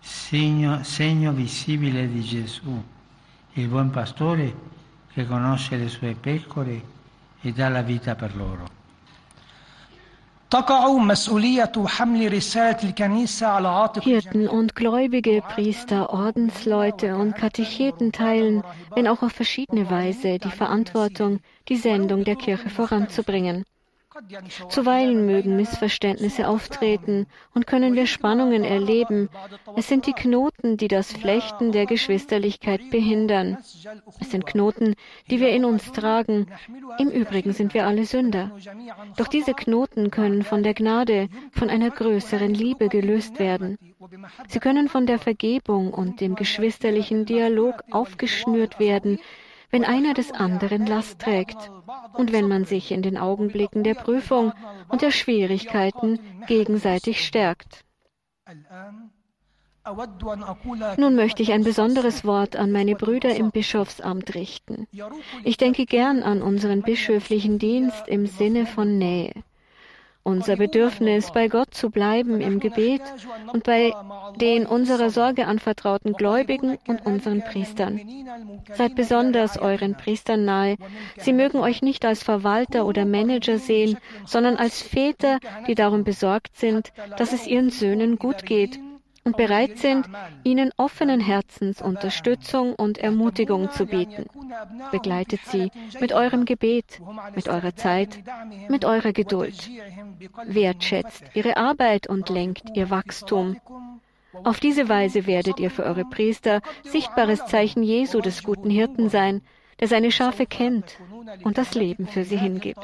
segno, 0.00 0.82
segno 0.82 1.32
visibile 1.32 2.08
di 2.08 2.22
Gesù, 2.22 2.82
il 3.52 3.68
buon 3.68 3.90
pastore 3.90 4.54
che 5.12 5.26
conosce 5.26 5.76
le 5.76 5.88
sue 5.88 6.14
pecore 6.14 6.82
e 7.40 7.52
dà 7.52 7.68
la 7.68 7.82
vita 7.82 8.14
per 8.14 8.34
loro. 8.34 8.81
Hirten 14.02 14.48
und 14.48 14.74
Gläubige, 14.74 15.40
Priester, 15.40 16.10
Ordensleute 16.10 17.16
und 17.16 17.34
Katecheten 17.34 18.12
teilen, 18.12 18.62
wenn 18.94 19.08
auch 19.08 19.22
auf 19.22 19.32
verschiedene 19.32 19.88
Weise, 19.90 20.38
die 20.38 20.50
Verantwortung, 20.50 21.40
die 21.68 21.76
Sendung 21.76 22.24
der 22.24 22.36
Kirche 22.36 22.68
voranzubringen. 22.68 23.64
Zuweilen 24.68 25.26
mögen 25.26 25.56
Missverständnisse 25.56 26.48
auftreten 26.48 27.26
und 27.54 27.66
können 27.66 27.94
wir 27.94 28.06
Spannungen 28.06 28.64
erleben. 28.64 29.28
Es 29.76 29.88
sind 29.88 30.06
die 30.06 30.12
Knoten, 30.12 30.76
die 30.76 30.88
das 30.88 31.12
Flechten 31.12 31.72
der 31.72 31.86
Geschwisterlichkeit 31.86 32.90
behindern. 32.90 33.58
Es 34.20 34.30
sind 34.30 34.46
Knoten, 34.46 34.94
die 35.30 35.40
wir 35.40 35.50
in 35.50 35.64
uns 35.64 35.92
tragen. 35.92 36.46
Im 36.98 37.08
Übrigen 37.08 37.52
sind 37.52 37.74
wir 37.74 37.86
alle 37.86 38.04
Sünder. 38.04 38.50
Doch 39.16 39.28
diese 39.28 39.54
Knoten 39.54 40.10
können 40.10 40.42
von 40.42 40.62
der 40.62 40.74
Gnade, 40.74 41.28
von 41.52 41.70
einer 41.70 41.90
größeren 41.90 42.52
Liebe 42.52 42.88
gelöst 42.88 43.38
werden. 43.38 43.78
Sie 44.48 44.58
können 44.58 44.88
von 44.88 45.06
der 45.06 45.18
Vergebung 45.18 45.92
und 45.94 46.20
dem 46.20 46.34
geschwisterlichen 46.34 47.24
Dialog 47.24 47.82
aufgeschnürt 47.90 48.78
werden, 48.78 49.18
wenn 49.72 49.84
einer 49.84 50.14
des 50.14 50.30
anderen 50.30 50.86
Last 50.86 51.18
trägt 51.18 51.56
und 52.12 52.32
wenn 52.32 52.46
man 52.46 52.64
sich 52.66 52.92
in 52.92 53.02
den 53.02 53.16
Augenblicken 53.16 53.82
der 53.82 53.94
Prüfung 53.94 54.52
und 54.88 55.02
der 55.02 55.10
Schwierigkeiten 55.10 56.20
gegenseitig 56.46 57.24
stärkt. 57.24 57.84
Nun 60.96 61.16
möchte 61.16 61.42
ich 61.42 61.52
ein 61.52 61.64
besonderes 61.64 62.24
Wort 62.24 62.54
an 62.54 62.70
meine 62.70 62.94
Brüder 62.94 63.34
im 63.34 63.50
Bischofsamt 63.50 64.34
richten. 64.34 64.86
Ich 65.42 65.56
denke 65.56 65.86
gern 65.86 66.22
an 66.22 66.42
unseren 66.42 66.82
bischöflichen 66.82 67.58
Dienst 67.58 68.06
im 68.06 68.26
Sinne 68.26 68.66
von 68.66 68.98
Nähe 68.98 69.32
unser 70.24 70.56
Bedürfnis, 70.56 71.32
bei 71.32 71.48
Gott 71.48 71.74
zu 71.74 71.90
bleiben 71.90 72.40
im 72.40 72.60
Gebet 72.60 73.02
und 73.52 73.64
bei 73.64 73.92
den 74.36 74.66
unserer 74.66 75.10
Sorge 75.10 75.46
anvertrauten 75.46 76.12
Gläubigen 76.12 76.78
und 76.86 77.04
unseren 77.04 77.42
Priestern. 77.42 78.00
Seid 78.72 78.94
besonders 78.94 79.58
euren 79.58 79.96
Priestern 79.96 80.44
nahe. 80.44 80.76
Sie 81.18 81.32
mögen 81.32 81.58
euch 81.58 81.82
nicht 81.82 82.04
als 82.04 82.22
Verwalter 82.22 82.86
oder 82.86 83.04
Manager 83.04 83.58
sehen, 83.58 83.98
sondern 84.24 84.56
als 84.56 84.80
Väter, 84.80 85.38
die 85.66 85.74
darum 85.74 86.04
besorgt 86.04 86.56
sind, 86.56 86.92
dass 87.18 87.32
es 87.32 87.46
ihren 87.46 87.70
Söhnen 87.70 88.16
gut 88.16 88.44
geht 88.46 88.78
und 89.27 89.35
bereit 89.35 89.77
sind, 89.77 90.07
ihnen 90.45 90.71
offenen 90.77 91.19
Herzens 91.19 91.81
Unterstützung 91.81 92.73
und 92.75 92.97
Ermutigung 92.97 93.69
zu 93.71 93.85
bieten. 93.85 94.25
Begleitet 94.91 95.41
sie 95.45 95.69
mit 95.99 96.13
eurem 96.13 96.45
Gebet, 96.45 97.01
mit 97.35 97.49
eurer 97.49 97.75
Zeit, 97.75 98.23
mit 98.69 98.85
eurer 98.85 99.11
Geduld. 99.11 99.69
Wertschätzt 100.45 101.23
ihre 101.33 101.57
Arbeit 101.57 102.07
und 102.07 102.29
lenkt 102.29 102.75
ihr 102.77 102.89
Wachstum. 102.89 103.57
Auf 104.45 104.61
diese 104.61 104.87
Weise 104.87 105.27
werdet 105.27 105.59
ihr 105.59 105.71
für 105.71 105.83
eure 105.83 106.05
Priester 106.05 106.61
sichtbares 106.83 107.45
Zeichen 107.47 107.83
Jesu 107.83 108.21
des 108.21 108.43
guten 108.43 108.69
Hirten 108.69 109.09
sein, 109.09 109.41
der 109.81 109.89
seine 109.89 110.11
Schafe 110.11 110.45
kennt 110.45 110.97
und 111.43 111.57
das 111.57 111.73
Leben 111.75 112.07
für 112.07 112.23
sie 112.23 112.37
hingibt. 112.37 112.79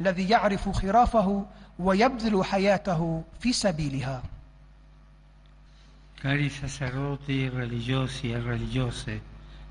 الذي 0.00 0.28
يعرف 0.28 0.68
خرافه 0.68 1.46
ويبذل 1.78 2.44
حياته 2.44 3.24
في 3.40 3.52
سبيلها 3.52 4.22
Cari 6.24 6.48
sacerdoti 6.48 7.50
religiosi 7.50 8.30
e 8.32 8.40
religiose, 8.40 9.20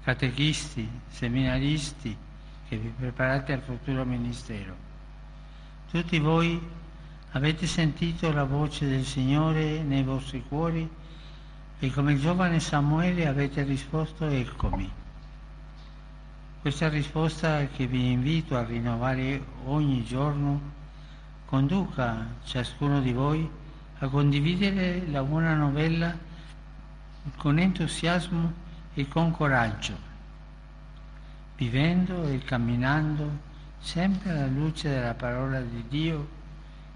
catechisti, 0.03 0.87
seminaristi 1.09 2.15
che 2.67 2.77
vi 2.77 2.89
preparate 2.89 3.53
al 3.53 3.61
futuro 3.61 4.05
ministero, 4.05 4.75
tutti 5.89 6.19
voi 6.19 6.61
avete 7.31 7.65
sentito 7.65 8.31
la 8.31 8.43
voce 8.43 8.87
del 8.87 9.03
Signore 9.03 9.81
nei 9.81 10.03
vostri 10.03 10.43
cuori 10.47 10.87
e 11.79 11.91
come 11.91 12.13
il 12.13 12.21
giovane 12.21 12.59
Samuele 12.59 13.25
avete 13.25 13.63
risposto 13.63 14.27
eccomi. 14.27 14.91
Questa 16.61 16.87
risposta 16.87 17.65
che 17.65 17.87
vi 17.87 18.11
invito 18.11 18.55
a 18.55 18.63
rinnovare 18.63 19.43
ogni 19.65 20.03
giorno 20.03 20.61
conduca 21.48 22.26
ciascuno 22.44 23.00
di 23.00 23.12
voi 23.12 23.48
a 24.00 24.08
condividere 24.08 25.06
la 25.10 25.22
buona 25.22 25.54
novella 25.54 26.14
con 27.38 27.58
entusiasmo 27.58 28.52
e 28.92 29.08
con 29.08 29.30
coraggio, 29.30 29.96
vivendo 31.56 32.24
e 32.24 32.40
camminando 32.40 33.30
sempre 33.78 34.30
alla 34.30 34.46
luce 34.46 34.90
della 34.90 35.14
parola 35.14 35.58
di 35.62 35.84
Dio 35.88 36.28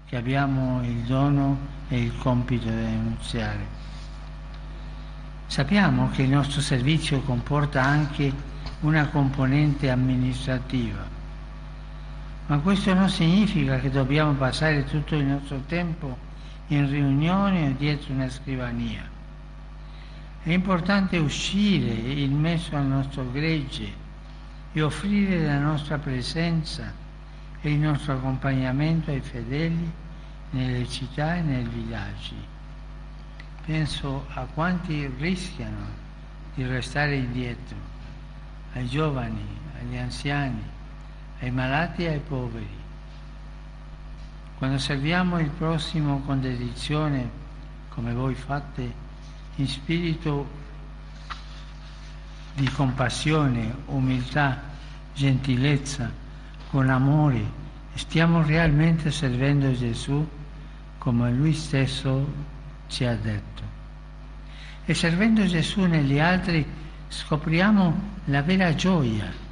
che 0.05 0.17
abbiamo 0.17 0.83
il 0.83 0.99
dono 0.99 1.57
e 1.87 1.99
il 1.99 2.15
compito 2.19 2.69
di 2.69 2.75
annunziare. 2.75 3.65
Sappiamo 5.47 6.11
che 6.11 6.21
il 6.21 6.29
nostro 6.29 6.61
servizio 6.61 7.21
comporta 7.21 7.81
anche 7.81 8.31
una 8.81 9.07
componente 9.07 9.89
amministrativa, 9.89 11.12
ma 12.47 12.59
questo 12.59 12.93
non 12.93 13.09
significa 13.09 13.79
che 13.79 13.89
dobbiamo 13.89 14.33
passare 14.33 14.83
tutto 14.83 15.15
il 15.15 15.23
nostro 15.23 15.61
tempo 15.67 16.17
in 16.67 16.89
riunioni 16.89 17.67
o 17.67 17.75
dietro 17.77 18.13
una 18.13 18.29
scrivania. 18.29 19.09
È 20.43 20.51
importante 20.51 21.17
uscire 21.17 21.93
in 21.93 22.37
mezzo 22.37 22.75
al 22.75 22.85
nostro 22.85 23.31
gregge 23.31 24.01
e 24.73 24.81
offrire 24.81 25.45
la 25.45 25.59
nostra 25.59 25.97
presenza 25.97 26.91
e 27.61 27.71
il 27.71 27.79
nostro 27.79 28.13
accompagnamento 28.13 29.11
ai 29.11 29.21
fedeli 29.21 29.91
nelle 30.49 30.87
città 30.89 31.35
e 31.35 31.41
nei 31.41 31.63
villaggi. 31.63 32.35
Penso 33.65 34.25
a 34.33 34.45
quanti 34.53 35.09
rischiano 35.17 36.01
di 36.53 36.65
restare 36.65 37.15
indietro, 37.15 37.77
ai 38.73 38.87
giovani, 38.87 39.45
agli 39.79 39.95
anziani, 39.95 40.61
ai 41.43 41.51
malati 41.51 42.05
e 42.05 42.07
ai 42.09 42.19
poveri. 42.19 42.81
Quando 44.57 44.77
serviamo 44.77 45.39
il 45.39 45.49
prossimo 45.49 46.21
con 46.21 46.39
dedizione, 46.39 47.29
come 47.89 48.13
voi 48.13 48.33
fate, 48.33 49.01
in 49.55 49.67
spirito 49.67 50.47
di 52.55 52.69
compassione, 52.69 53.75
umiltà, 53.87 54.61
gentilezza, 55.13 56.09
con 56.69 56.89
amore, 56.89 57.61
stiamo 57.95 58.41
realmente 58.41 59.11
servendo 59.11 59.71
Gesù 59.73 60.25
come 60.97 61.31
Lui 61.31 61.53
stesso 61.53 62.31
ci 62.87 63.03
ha 63.03 63.15
detto. 63.15 63.61
E 64.85 64.93
servendo 64.93 65.45
Gesù 65.45 65.81
negli 65.81 66.19
altri 66.19 66.65
scopriamo 67.09 68.01
la 68.25 68.41
vera 68.41 68.73
gioia. 68.75 69.42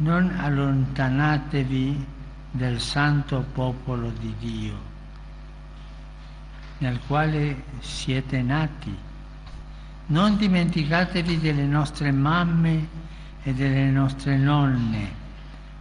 Non 0.00 0.34
allontanatevi 0.38 2.06
del 2.50 2.80
santo 2.80 3.44
popolo 3.52 4.10
di 4.10 4.34
Dio 4.38 4.90
nel 6.80 6.98
quale 7.06 7.64
siete 7.80 8.42
nati. 8.42 8.96
Non 10.06 10.36
dimenticatevi 10.36 11.38
delle 11.38 11.64
nostre 11.64 12.10
mamme 12.10 12.88
e 13.42 13.52
delle 13.52 13.90
nostre 13.90 14.36
nonne 14.36 15.18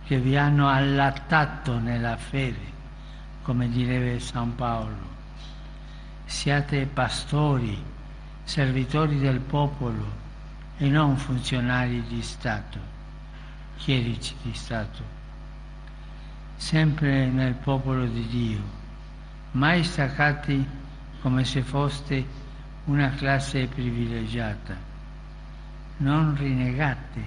che 0.06 0.20
vi 0.20 0.36
hanno 0.38 0.68
allattato 0.68 1.80
nella 1.80 2.18
fede, 2.18 2.78
come 3.44 3.70
direbbe 3.70 4.20
San 4.20 4.56
Paolo. 4.56 5.18
Siate 6.26 6.86
pastori, 6.86 7.82
servitori 8.44 9.18
del 9.18 9.40
popolo 9.40 10.18
e 10.78 10.88
non 10.90 11.18
funzionari 11.18 12.04
di 12.08 12.22
Stato, 12.22 12.98
chierici 13.79 14.35
di 14.43 14.55
Stato, 14.55 15.03
sempre 16.57 17.27
nel 17.27 17.55
popolo 17.55 18.07
di 18.07 18.27
Dio, 18.29 18.61
mai 19.53 19.85
staccati 19.85 20.67
come 21.21 21.45
se 21.45 21.63
foste 21.63 22.27
una 22.85 23.11
classe 23.11 23.67
privilegiata. 23.67 24.77
Non 25.99 26.37
rinnegate 26.37 27.23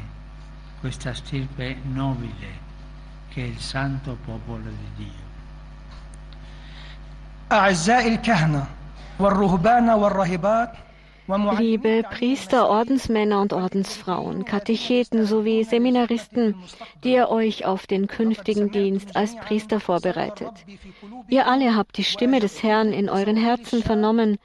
questa 0.79 1.13
stirpe 1.13 1.77
nobile 1.83 2.65
che 3.29 3.43
è 3.43 3.47
il 3.47 3.59
santo 3.59 4.17
popolo 4.23 4.69
di 4.69 5.03
Dio. 5.03 5.25
أعزائي 7.51 8.15
الكهنة 8.15 8.65
والرهبان 9.19 9.89
والراهبات 9.89 10.73
Liebe 11.58 12.02
Priester, 12.10 12.68
Ordensmänner 12.68 13.40
und 13.40 13.52
Ordensfrauen, 13.52 14.44
Katecheten 14.44 15.24
sowie 15.24 15.64
Seminaristen, 15.64 16.54
die 17.04 17.12
ihr 17.12 17.30
euch 17.30 17.64
auf 17.64 17.86
den 17.86 18.06
künftigen 18.06 18.70
Dienst 18.70 19.16
als 19.16 19.36
Priester 19.36 19.80
vorbereitet. 19.80 20.50
Ihr 21.28 21.46
alle 21.46 21.74
habt 21.74 21.96
die 21.96 22.04
Stimme 22.04 22.40
des 22.40 22.62
Herrn 22.62 22.92
in 22.92 23.08
euren 23.08 23.36
Herzen 23.36 23.82
vernommen 23.82 24.38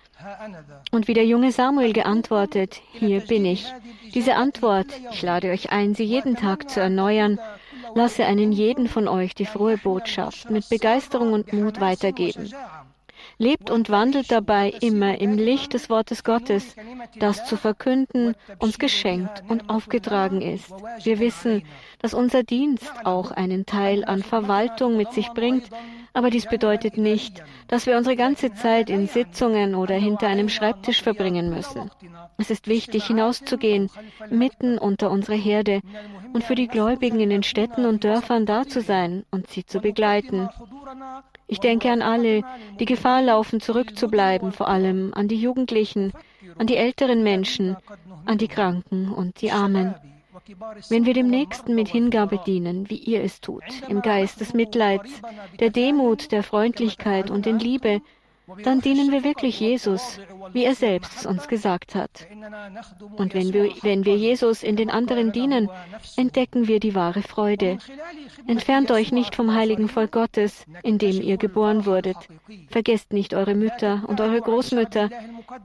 und 0.92 1.08
wie 1.08 1.14
der 1.14 1.26
junge 1.26 1.52
Samuel 1.52 1.94
geantwortet, 1.94 2.82
hier 2.94 3.20
bin 3.22 3.46
ich. 3.46 3.66
Diese 4.14 4.36
Antwort, 4.36 4.88
ich 5.12 5.22
lade 5.22 5.52
euch 5.52 5.72
ein, 5.72 5.94
sie 5.94 6.06
jeden 6.06 6.36
Tag 6.36 6.70
zu 6.70 6.80
erneuern, 6.80 7.40
lasse 7.96 8.26
einen 8.26 8.52
jeden 8.52 8.88
von 8.88 9.08
euch 9.08 9.36
die 9.36 9.46
frohe 9.46 9.78
Botschaft 9.78 10.50
mit 10.50 10.70
Begeisterung 10.70 11.34
und 11.34 11.52
Mut 11.54 11.82
weitergeben. 11.82 12.52
Lebt 13.40 13.70
und 13.70 13.90
wandelt 13.90 14.32
dabei 14.32 14.74
immer 14.82 15.20
im 15.22 15.38
Licht 15.38 15.74
des 15.74 15.90
Wortes 15.92 16.24
Gottes, 16.24 16.76
das 17.20 17.46
zu 17.46 17.56
verkünden 17.56 18.36
uns 18.58 18.80
geschenkt 18.80 19.44
und 19.48 19.70
aufgetragen 19.70 20.42
ist. 20.42 20.72
Wir 21.04 21.20
wissen, 21.20 21.64
dass 22.00 22.16
unser 22.16 22.42
Dienst 22.44 22.92
auch 23.04 23.30
einen 23.32 23.66
Teil 23.66 24.04
an 24.06 24.24
Verwaltung 24.24 24.98
mit 24.98 25.14
sich 25.14 25.30
bringt, 25.30 25.70
aber 26.14 26.32
dies 26.32 26.48
bedeutet 26.48 26.98
nicht, 26.98 27.44
dass 27.68 27.86
wir 27.86 27.96
unsere 27.96 28.16
ganze 28.16 28.52
Zeit 28.54 28.90
in 28.90 29.08
Sitzungen 29.08 29.76
oder 29.76 29.94
hinter 29.94 30.28
einem 30.28 30.50
Schreibtisch 30.50 31.04
verbringen 31.04 31.52
müssen. 31.52 31.92
Es 32.40 32.50
ist 32.50 32.68
wichtig, 32.68 33.06
hinauszugehen, 33.06 33.92
mitten 34.32 34.80
unter 34.80 35.12
unsere 35.12 35.38
Herde 35.38 35.82
und 36.34 36.44
für 36.44 36.56
die 36.56 36.68
Gläubigen 36.68 37.20
in 37.20 37.30
den 37.30 37.44
Städten 37.44 37.86
und 37.86 38.04
Dörfern 38.04 38.48
da 38.48 38.68
zu 38.68 38.82
sein 38.82 39.26
und 39.30 39.48
sie 39.48 39.64
zu 39.64 39.80
begleiten. 39.80 40.50
Ich 41.48 41.60
denke 41.60 41.90
an 41.90 42.02
alle, 42.02 42.44
die 42.80 42.86
Gefahr 42.86 43.22
laufen, 43.22 43.62
zurückzubleiben, 43.62 44.52
vor 44.52 44.68
allem 44.68 45.14
an 45.14 45.28
die 45.28 45.40
Jugendlichen, 45.40 46.12
an 46.58 46.68
die 46.68 46.76
älteren 46.76 47.24
Menschen, 47.24 47.78
an 48.26 48.38
die 48.38 48.50
Kranken 48.50 49.12
und 49.12 49.42
die 49.42 49.52
Armen. 49.52 49.96
Wenn 50.90 51.06
wir 51.06 51.14
dem 51.14 51.28
Nächsten 51.28 51.74
mit 51.74 51.88
Hingabe 51.88 52.40
dienen, 52.46 52.90
wie 52.90 52.98
ihr 52.98 53.24
es 53.24 53.42
tut, 53.42 53.64
im 53.88 54.02
Geist 54.02 54.40
des 54.40 54.54
Mitleids, 54.54 55.22
der 55.60 55.70
Demut, 55.70 56.32
der 56.32 56.44
Freundlichkeit 56.44 57.30
und 57.30 57.48
in 57.48 57.60
Liebe, 57.60 58.02
dann 58.64 58.82
dienen 58.82 59.12
wir 59.12 59.24
wirklich 59.24 59.60
Jesus, 59.60 60.20
wie 60.54 60.64
er 60.64 60.76
selbst 60.76 61.18
es 61.18 61.26
uns 61.26 61.48
gesagt 61.48 61.96
hat. 61.96 62.28
Und 63.18 63.34
wenn 63.34 63.54
wir, 63.54 63.72
wenn 63.82 64.06
wir 64.06 64.16
Jesus 64.16 64.64
in 64.64 64.76
den 64.76 64.90
anderen 64.90 65.32
dienen, 65.32 65.70
entdecken 66.16 66.68
wir 66.68 66.80
die 66.80 66.96
wahre 66.96 67.22
Freude. 67.22 67.78
Entfernt 68.48 68.92
euch 68.92 69.12
nicht 69.12 69.36
vom 69.36 69.54
heiligen 69.54 69.90
Volk 69.90 70.14
Gottes, 70.14 70.66
in 70.84 70.98
dem 70.98 71.22
ihr 71.22 71.38
geboren 71.38 71.86
wurdet. 71.86 72.18
Vergesst 72.70 73.12
nicht 73.12 73.34
eure 73.34 73.56
Mütter 73.56 74.04
und 74.08 74.22
eure 74.22 74.40
Großmütter, 74.40 75.10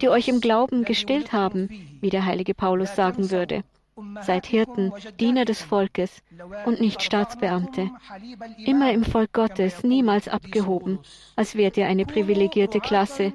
die 0.00 0.08
euch 0.08 0.28
im 0.28 0.40
Glauben 0.40 0.84
gestillt 0.84 1.32
haben, 1.32 1.68
wie 2.00 2.10
der 2.10 2.24
heilige 2.24 2.54
Paulus 2.54 2.96
sagen 2.96 3.30
würde. 3.30 3.62
Seid 4.21 4.45
Hirten, 4.45 4.93
Diener 5.19 5.45
des 5.45 5.61
Volkes 5.63 6.21
und 6.65 6.79
nicht 6.79 7.01
Staatsbeamte. 7.01 7.89
Immer 8.65 8.91
im 8.91 9.03
Volk 9.03 9.33
Gottes, 9.33 9.83
niemals 9.83 10.27
abgehoben, 10.27 10.99
als 11.35 11.55
wärt 11.55 11.77
ihr 11.77 11.87
eine 11.87 12.05
privilegierte 12.05 12.79
Klasse. 12.79 13.33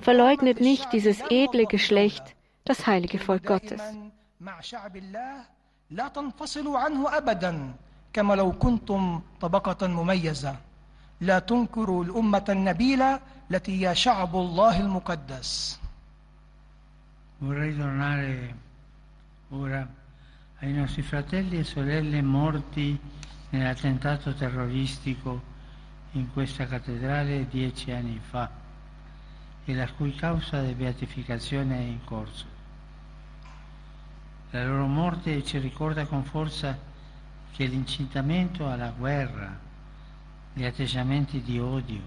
Verleugnet 0.00 0.60
nicht 0.60 0.92
dieses 0.92 1.20
edle 1.28 1.66
Geschlecht, 1.66 2.22
das 2.64 2.86
heilige 2.86 3.18
Volk 3.18 3.44
Gottes. 3.44 3.82
كما 8.12 8.34
لو 8.34 8.52
كنتم 8.52 9.20
طبقة 9.40 9.86
مميزة 9.86 10.56
لا 11.20 11.38
تنكروا 11.38 12.04
الأمة 12.04 12.44
النبيلة 12.48 13.20
التي 13.50 13.88
هي 13.88 13.94
شعب 13.94 14.36
الله 14.36 14.80
المقدس 14.80 15.80
Vorrei 17.40 17.72
tornare 17.72 18.54
ora 19.49 19.87
ai 20.59 20.73
nostri 20.73 21.01
fratelli 21.01 21.59
e 21.59 21.63
sorelle 21.63 22.21
morti 22.21 22.99
nell'attentato 23.49 24.33
terroristico 24.33 25.53
in 26.13 26.31
questa 26.31 26.65
cattedrale 26.65 27.47
dieci 27.47 27.91
anni 27.91 28.19
fa 28.19 28.49
e 29.65 29.73
la 29.73 29.89
cui 29.91 30.15
causa 30.15 30.61
di 30.61 30.73
beatificazione 30.73 31.77
è 31.77 31.81
in 31.81 32.03
corso. 32.03 32.45
La 34.51 34.65
loro 34.65 34.87
morte 34.87 35.43
ci 35.43 35.57
ricorda 35.57 36.05
con 36.05 36.23
forza 36.23 36.77
che 37.51 37.65
l'incitamento 37.65 38.69
alla 38.69 38.91
guerra, 38.91 39.57
gli 40.53 40.63
atteggiamenti 40.63 41.41
di 41.41 41.59
odio, 41.59 42.01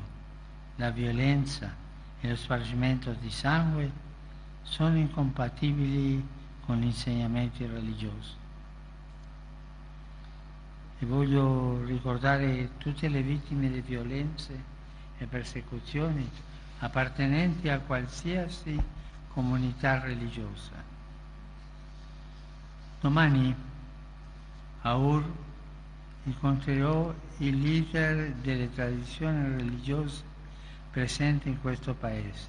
la 0.77 0.90
violenza 0.90 1.74
e 2.20 2.29
lo 2.29 2.37
spargimento 2.37 3.12
di 3.12 3.31
sangue 3.31 3.90
sono 4.62 4.96
incompatibili 4.96 6.37
con 6.68 6.81
gli 6.81 6.85
insegnamenti 6.85 7.64
religiosi. 7.64 8.35
E 10.98 11.07
voglio 11.07 11.83
ricordare 11.87 12.72
tutte 12.76 13.09
le 13.09 13.22
vittime 13.22 13.70
di 13.70 13.81
violenze 13.81 14.62
e 15.16 15.24
persecuzioni 15.24 16.31
appartenenti 16.81 17.70
a 17.70 17.78
qualsiasi 17.78 18.78
comunità 19.28 20.00
religiosa. 20.00 20.72
Domani 23.00 23.57
a 24.83 24.94
Ur 24.94 25.24
incontrerò 26.24 27.14
il 27.38 27.62
leader 27.62 28.35
delle 28.42 28.70
tradizioni 28.74 29.57
religiose 29.57 30.22
presenti 30.90 31.48
in 31.48 31.62
questo 31.62 31.94
paese 31.94 32.46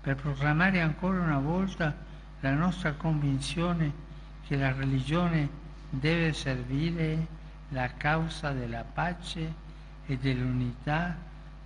per 0.00 0.16
proclamare 0.16 0.80
ancora 0.80 1.20
una 1.20 1.40
volta 1.40 2.06
la 2.40 2.54
nostra 2.54 2.92
convinzione 2.92 4.06
che 4.46 4.56
la 4.56 4.72
religione 4.72 5.48
deve 5.90 6.32
servire 6.32 7.26
la 7.70 7.90
causa 7.96 8.52
della 8.52 8.84
pace 8.84 9.66
e 10.06 10.16
dell'unità 10.16 11.16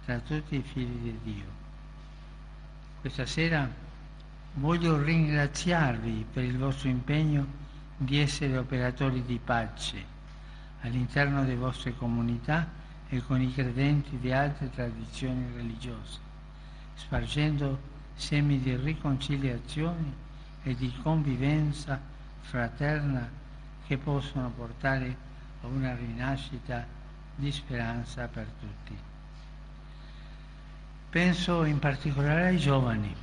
tra 0.04 0.18
tutti 0.18 0.56
i 0.56 0.62
figli 0.62 1.12
di 1.12 1.18
Dio. 1.22 1.60
Questa 3.00 3.26
sera 3.26 3.68
voglio 4.54 5.00
ringraziarvi 5.00 6.26
per 6.32 6.44
il 6.44 6.58
vostro 6.58 6.88
impegno 6.88 7.60
di 7.96 8.18
essere 8.18 8.56
operatori 8.56 9.22
di 9.24 9.40
pace 9.42 10.10
all'interno 10.80 11.42
delle 11.42 11.56
vostre 11.56 11.94
comunità 11.94 12.68
e 13.08 13.22
con 13.22 13.40
i 13.40 13.52
credenti 13.52 14.18
di 14.18 14.32
altre 14.32 14.70
tradizioni 14.70 15.46
religiose, 15.54 16.18
spargendo 16.94 17.78
semi 18.14 18.60
di 18.60 18.74
riconciliazione 18.76 20.30
e 20.62 20.74
di 20.74 20.92
convivenza 21.02 22.00
fraterna 22.40 23.28
che 23.86 23.98
possono 23.98 24.50
portare 24.50 25.16
a 25.62 25.66
una 25.66 25.94
rinascita 25.94 26.86
di 27.34 27.50
speranza 27.50 28.28
per 28.28 28.46
tutti. 28.60 28.96
Penso 31.10 31.64
in 31.64 31.78
particolare 31.78 32.46
ai 32.46 32.58
giovani. 32.58 33.14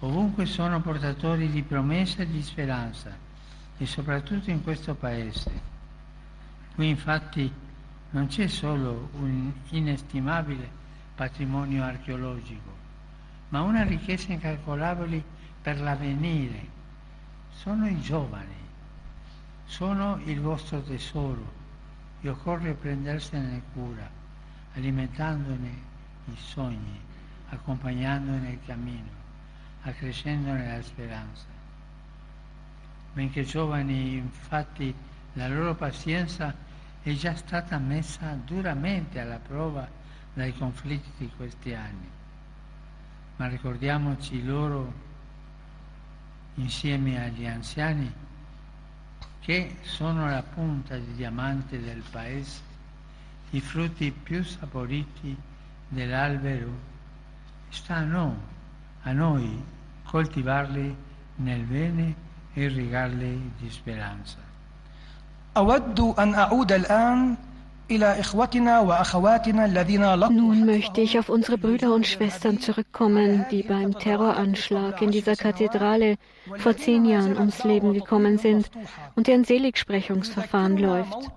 Ovunque 0.00 0.46
sono 0.46 0.80
portatori 0.80 1.48
di 1.48 1.62
promesse 1.62 2.22
e 2.22 2.26
di 2.26 2.42
speranza, 2.42 3.14
e 3.78 3.86
soprattutto 3.86 4.50
in 4.50 4.62
questo 4.62 4.94
Paese. 4.94 5.70
Qui 6.74 6.88
infatti 6.88 7.52
non 8.10 8.26
c'è 8.26 8.48
solo 8.48 9.10
un 9.14 9.52
inestimabile 9.70 10.68
patrimonio 11.14 11.84
archeologico, 11.84 12.70
ma 13.50 13.62
una 13.62 13.84
ricchezza 13.84 14.32
incalcolabile 14.32 15.31
per 15.62 15.80
l'avvenire. 15.80 16.80
Sono 17.52 17.86
i 17.86 18.00
giovani, 18.00 18.56
sono 19.64 20.20
il 20.24 20.40
vostro 20.40 20.82
tesoro 20.82 21.60
e 22.20 22.28
occorre 22.28 22.74
prendersene 22.74 23.62
cura, 23.72 24.08
alimentandone 24.74 25.90
i 26.26 26.36
sogni, 26.36 27.00
accompagnandone 27.48 28.50
il 28.50 28.58
cammino, 28.66 29.10
accrescendone 29.82 30.76
la 30.76 30.82
speranza. 30.82 31.44
Benché 33.12 33.44
giovani, 33.44 34.16
infatti, 34.16 34.94
la 35.34 35.48
loro 35.48 35.74
pazienza 35.74 36.54
è 37.02 37.12
già 37.12 37.34
stata 37.34 37.78
messa 37.78 38.34
duramente 38.44 39.20
alla 39.20 39.38
prova 39.38 39.88
dai 40.32 40.54
conflitti 40.56 41.10
di 41.18 41.30
questi 41.36 41.74
anni. 41.74 42.08
Ma 43.36 43.48
ricordiamoci 43.48 44.44
loro, 44.44 44.92
insieme 46.55 47.23
agli 47.23 47.45
anziani, 47.45 48.11
che 49.39 49.77
sono 49.81 50.29
la 50.29 50.43
punta 50.43 50.97
di 50.97 51.13
diamante 51.15 51.79
del 51.79 52.03
paese, 52.11 52.59
i 53.51 53.61
frutti 53.61 54.11
più 54.11 54.43
saporiti 54.43 55.35
dell'albero. 55.87 56.95
Sta 57.69 57.95
a 57.95 58.03
noi, 58.03 58.35
a 59.03 59.11
noi 59.11 59.63
coltivarli 60.03 60.95
nel 61.35 61.61
bene 61.63 62.15
e 62.53 62.63
irrigarli 62.63 63.51
di 63.57 63.69
speranza. 63.69 64.45
أود 65.57 65.99
أن 65.99 66.35
أعود 66.35 66.71
الآن 66.71 67.35
Nun 70.30 70.66
möchte 70.66 71.00
ich 71.00 71.18
auf 71.18 71.28
unsere 71.28 71.58
Brüder 71.58 71.94
und 71.94 72.06
Schwestern 72.06 72.58
zurückkommen, 72.58 73.44
die 73.50 73.62
beim 73.62 73.98
Terroranschlag 73.98 75.02
in 75.02 75.10
dieser 75.10 75.36
Kathedrale 75.36 76.16
vor 76.58 76.76
zehn 76.76 77.04
Jahren 77.04 77.36
ums 77.36 77.64
Leben 77.64 77.92
gekommen 77.92 78.38
sind 78.38 78.70
und 79.14 79.26
deren 79.26 79.44
Seligsprechungsverfahren 79.44 80.78
läuft. 80.78 81.30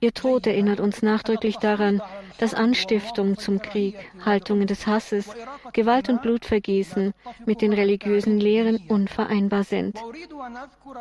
Ihr 0.00 0.12
Tod 0.12 0.46
erinnert 0.46 0.80
uns 0.80 1.02
nachdrücklich 1.02 1.56
daran, 1.56 2.00
dass 2.38 2.54
Anstiftung 2.54 3.36
zum 3.36 3.60
Krieg, 3.60 3.96
Haltungen 4.24 4.66
des 4.66 4.86
Hasses, 4.86 5.28
Gewalt 5.72 6.08
und 6.08 6.22
Blutvergießen 6.22 7.12
mit 7.44 7.60
den 7.60 7.72
religiösen 7.72 8.40
Lehren 8.40 8.80
unvereinbar 8.88 9.64
sind. 9.64 9.98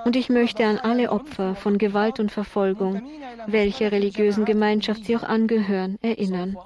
Und 0.04 0.16
ich 0.16 0.30
möchte 0.30 0.66
an 0.66 0.78
alle 0.78 1.12
Opfer 1.12 1.56
von 1.56 1.78
Gewalt 1.78 2.20
und 2.20 2.32
Verfolgung, 2.32 3.02
welcher 3.48 3.92
religiösen 3.92 4.44
Gemeinschaft 4.44 4.69
sie 5.04 5.16
auch 5.18 5.24
angehören, 5.24 5.98
erinnern. 6.02 6.58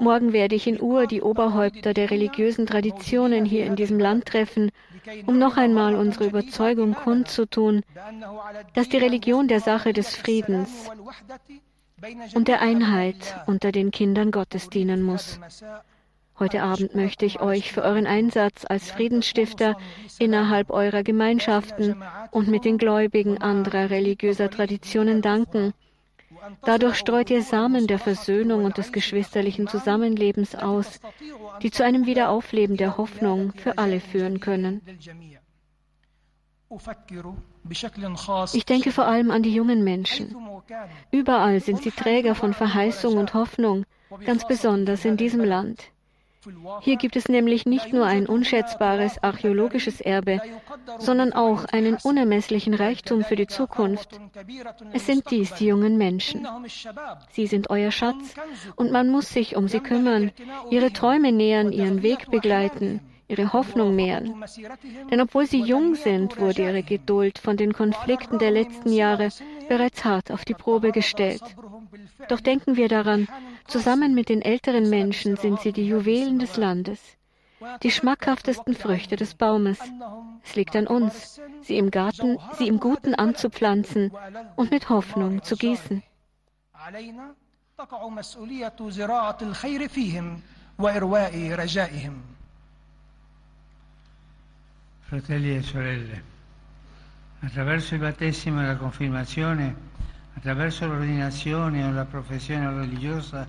Morgen 0.00 0.32
werde 0.32 0.54
ich 0.54 0.66
in 0.66 0.80
Ur 0.80 1.06
die 1.06 1.22
Oberhäupter 1.22 1.94
der 1.94 2.10
religiösen 2.10 2.66
Traditionen 2.66 3.44
hier 3.44 3.66
in 3.66 3.76
diesem 3.76 3.98
Land 3.98 4.26
treffen, 4.26 4.70
um 5.26 5.38
noch 5.38 5.56
einmal 5.56 5.94
unsere 5.94 6.26
Überzeugung 6.26 6.94
kundzutun, 6.94 7.82
dass 8.74 8.88
die 8.88 8.98
Religion 8.98 9.48
der 9.48 9.60
Sache 9.60 9.92
des 9.92 10.16
Friedens 10.16 10.90
und 12.34 12.48
der 12.48 12.60
Einheit 12.60 13.36
unter 13.46 13.72
den 13.72 13.90
Kindern 13.90 14.30
Gottes 14.30 14.70
dienen 14.70 15.02
muss. 15.02 15.40
Heute 16.38 16.62
Abend 16.62 16.94
möchte 16.94 17.26
ich 17.26 17.40
euch 17.40 17.72
für 17.72 17.82
euren 17.82 18.06
Einsatz 18.06 18.64
als 18.64 18.92
Friedensstifter 18.92 19.76
innerhalb 20.20 20.70
eurer 20.70 21.02
Gemeinschaften 21.02 22.00
und 22.30 22.46
mit 22.46 22.64
den 22.64 22.78
Gläubigen 22.78 23.38
anderer 23.38 23.90
religiöser 23.90 24.48
Traditionen 24.48 25.20
danken. 25.20 25.74
Dadurch 26.62 26.96
streut 26.96 27.30
ihr 27.30 27.42
Samen 27.42 27.86
der 27.86 27.98
Versöhnung 27.98 28.64
und 28.64 28.78
des 28.78 28.92
geschwisterlichen 28.92 29.68
Zusammenlebens 29.68 30.54
aus, 30.54 31.00
die 31.62 31.70
zu 31.70 31.84
einem 31.84 32.06
Wiederaufleben 32.06 32.76
der 32.76 32.96
Hoffnung 32.96 33.52
für 33.52 33.78
alle 33.78 34.00
führen 34.00 34.40
können. 34.40 34.80
Ich 38.52 38.66
denke 38.66 38.92
vor 38.92 39.06
allem 39.06 39.30
an 39.30 39.42
die 39.42 39.54
jungen 39.54 39.84
Menschen. 39.84 40.36
Überall 41.10 41.60
sind 41.60 41.82
sie 41.82 41.90
Träger 41.90 42.34
von 42.34 42.52
Verheißung 42.52 43.16
und 43.16 43.34
Hoffnung, 43.34 43.84
ganz 44.24 44.46
besonders 44.46 45.04
in 45.04 45.16
diesem 45.16 45.42
Land. 45.44 45.90
Hier 46.80 46.96
gibt 46.96 47.16
es 47.16 47.28
nämlich 47.28 47.66
nicht 47.66 47.92
nur 47.92 48.06
ein 48.06 48.26
unschätzbares 48.26 49.22
archäologisches 49.22 50.00
Erbe, 50.00 50.40
sondern 50.98 51.32
auch 51.32 51.64
einen 51.64 51.96
unermesslichen 52.02 52.74
Reichtum 52.74 53.24
für 53.24 53.36
die 53.36 53.46
Zukunft. 53.46 54.20
Es 54.92 55.06
sind 55.06 55.30
dies 55.30 55.54
die 55.54 55.66
jungen 55.66 55.98
Menschen. 55.98 56.46
Sie 57.32 57.46
sind 57.46 57.70
euer 57.70 57.90
Schatz 57.90 58.34
und 58.76 58.92
man 58.92 59.10
muss 59.10 59.30
sich 59.30 59.56
um 59.56 59.68
sie 59.68 59.80
kümmern, 59.80 60.30
ihre 60.70 60.92
Träume 60.92 61.32
nähern, 61.32 61.72
ihren 61.72 62.02
Weg 62.02 62.30
begleiten, 62.30 63.00
ihre 63.26 63.52
Hoffnung 63.52 63.94
mehren. 63.94 64.44
Denn 65.10 65.20
obwohl 65.20 65.46
sie 65.46 65.60
jung 65.60 65.94
sind, 65.94 66.40
wurde 66.40 66.62
ihre 66.62 66.82
Geduld 66.82 67.38
von 67.38 67.56
den 67.56 67.72
Konflikten 67.72 68.38
der 68.38 68.50
letzten 68.50 68.92
Jahre 68.92 69.28
bereits 69.68 70.04
hart 70.04 70.30
auf 70.30 70.44
die 70.44 70.54
Probe 70.54 70.92
gestellt. 70.92 71.42
Doch 72.28 72.40
denken 72.40 72.76
wir 72.76 72.88
daran, 72.88 73.28
zusammen 73.68 74.14
mit 74.14 74.28
den 74.28 74.42
älteren 74.42 74.88
Menschen 74.90 75.36
sind 75.36 75.60
sie 75.60 75.72
die 75.72 75.86
Juwelen 75.86 76.38
des 76.38 76.56
Landes, 76.56 77.00
die 77.82 77.90
schmackhaftesten 77.90 78.74
Früchte 78.74 79.16
des 79.16 79.34
Baumes. 79.34 79.78
Es 80.42 80.56
liegt 80.56 80.74
an 80.74 80.86
uns, 80.86 81.40
sie 81.62 81.76
im 81.76 81.90
Garten, 81.90 82.38
sie 82.56 82.66
im 82.66 82.80
Guten 82.80 83.14
anzupflanzen 83.14 84.12
und 84.56 84.70
mit 84.70 84.88
Hoffnung 84.88 85.42
zu 85.42 85.56
gießen. 85.56 86.02
Fratelli 95.08 95.56
e 95.56 95.62
sorelle, 95.62 96.22
attraverso 97.40 97.94
il 97.94 98.00
battesimo 98.02 98.60
e 98.60 98.66
la 98.66 98.76
confermazione 98.76 99.74
Attraverso 100.38 100.86
l'ordinazione 100.86 101.84
o 101.84 101.90
la 101.90 102.04
professione 102.04 102.70
religiosa 102.70 103.44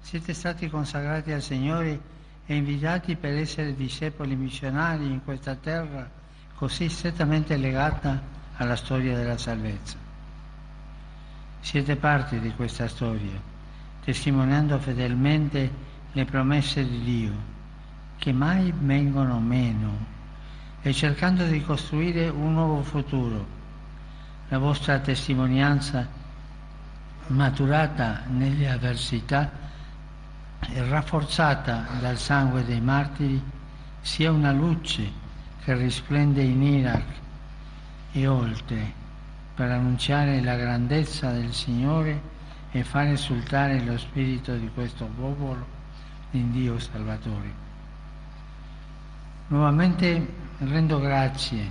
siete 0.00 0.32
stati 0.32 0.68
consacrati 0.68 1.32
al 1.32 1.42
Signore 1.42 2.00
e 2.46 2.54
invitati 2.56 3.16
per 3.16 3.36
essere 3.36 3.74
discepoli 3.74 4.34
missionari 4.34 5.04
in 5.04 5.22
questa 5.22 5.54
terra 5.54 6.08
così 6.54 6.88
strettamente 6.88 7.56
legata 7.56 8.20
alla 8.56 8.74
storia 8.74 9.14
della 9.14 9.36
salvezza. 9.36 9.96
Siete 11.60 11.96
parte 11.96 12.40
di 12.40 12.52
questa 12.54 12.88
storia, 12.88 13.40
testimoniando 14.02 14.78
fedelmente 14.78 15.70
le 16.12 16.24
promesse 16.24 16.84
di 16.84 17.00
Dio, 17.02 17.32
che 18.16 18.32
mai 18.32 18.72
vengono 18.76 19.38
meno, 19.38 20.16
e 20.82 20.92
cercando 20.92 21.44
di 21.44 21.62
costruire 21.62 22.28
un 22.28 22.54
nuovo 22.54 22.82
futuro. 22.82 23.46
La 24.48 24.58
vostra 24.58 24.98
testimonianza 24.98 26.06
maturata 27.28 28.22
nelle 28.28 28.70
avversità 28.70 29.50
rafforzata 30.88 31.86
dal 32.00 32.18
sangue 32.18 32.64
dei 32.64 32.80
martiri, 32.80 33.42
sia 34.00 34.30
una 34.30 34.52
luce 34.52 35.10
che 35.62 35.74
risplende 35.74 36.42
in 36.42 36.62
Iraq 36.62 37.04
e 38.12 38.26
oltre 38.26 38.92
per 39.54 39.70
annunciare 39.70 40.40
la 40.40 40.56
grandezza 40.56 41.30
del 41.30 41.52
Signore 41.52 42.20
e 42.70 42.84
far 42.84 43.06
esultare 43.06 43.80
lo 43.80 43.98
spirito 43.98 44.54
di 44.56 44.70
questo 44.72 45.06
popolo 45.06 45.66
in 46.32 46.52
Dio 46.52 46.78
Salvatore. 46.78 47.66
Nuovamente 49.48 50.34
rendo 50.58 51.00
grazie 51.00 51.70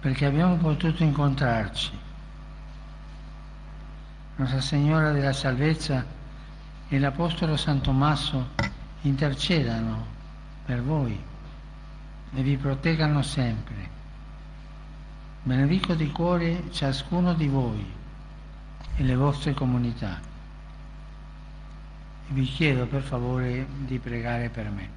perché 0.00 0.26
abbiamo 0.26 0.56
potuto 0.56 1.02
incontrarci 1.02 2.06
nostra 4.38 4.60
Signora 4.60 5.10
della 5.10 5.32
Salvezza 5.32 6.04
e 6.89 6.99
l'Apostolo 6.99 7.57
San 7.57 7.81
Tommaso 7.81 8.49
intercedano 9.01 10.05
per 10.65 10.81
voi 10.81 11.19
e 12.35 12.41
vi 12.41 12.57
proteggano 12.57 13.21
sempre. 13.21 13.89
Benedico 15.43 15.93
di 15.93 16.09
cuore 16.11 16.71
ciascuno 16.71 17.33
di 17.33 17.47
voi 17.47 17.91
e 18.95 19.03
le 19.03 19.15
vostre 19.15 19.53
comunità. 19.53 20.19
E 22.27 22.33
vi 22.33 22.45
chiedo 22.45 22.85
per 22.85 23.01
favore 23.01 23.65
di 23.85 23.99
pregare 23.99 24.49
per 24.49 24.69
me. 24.69 24.89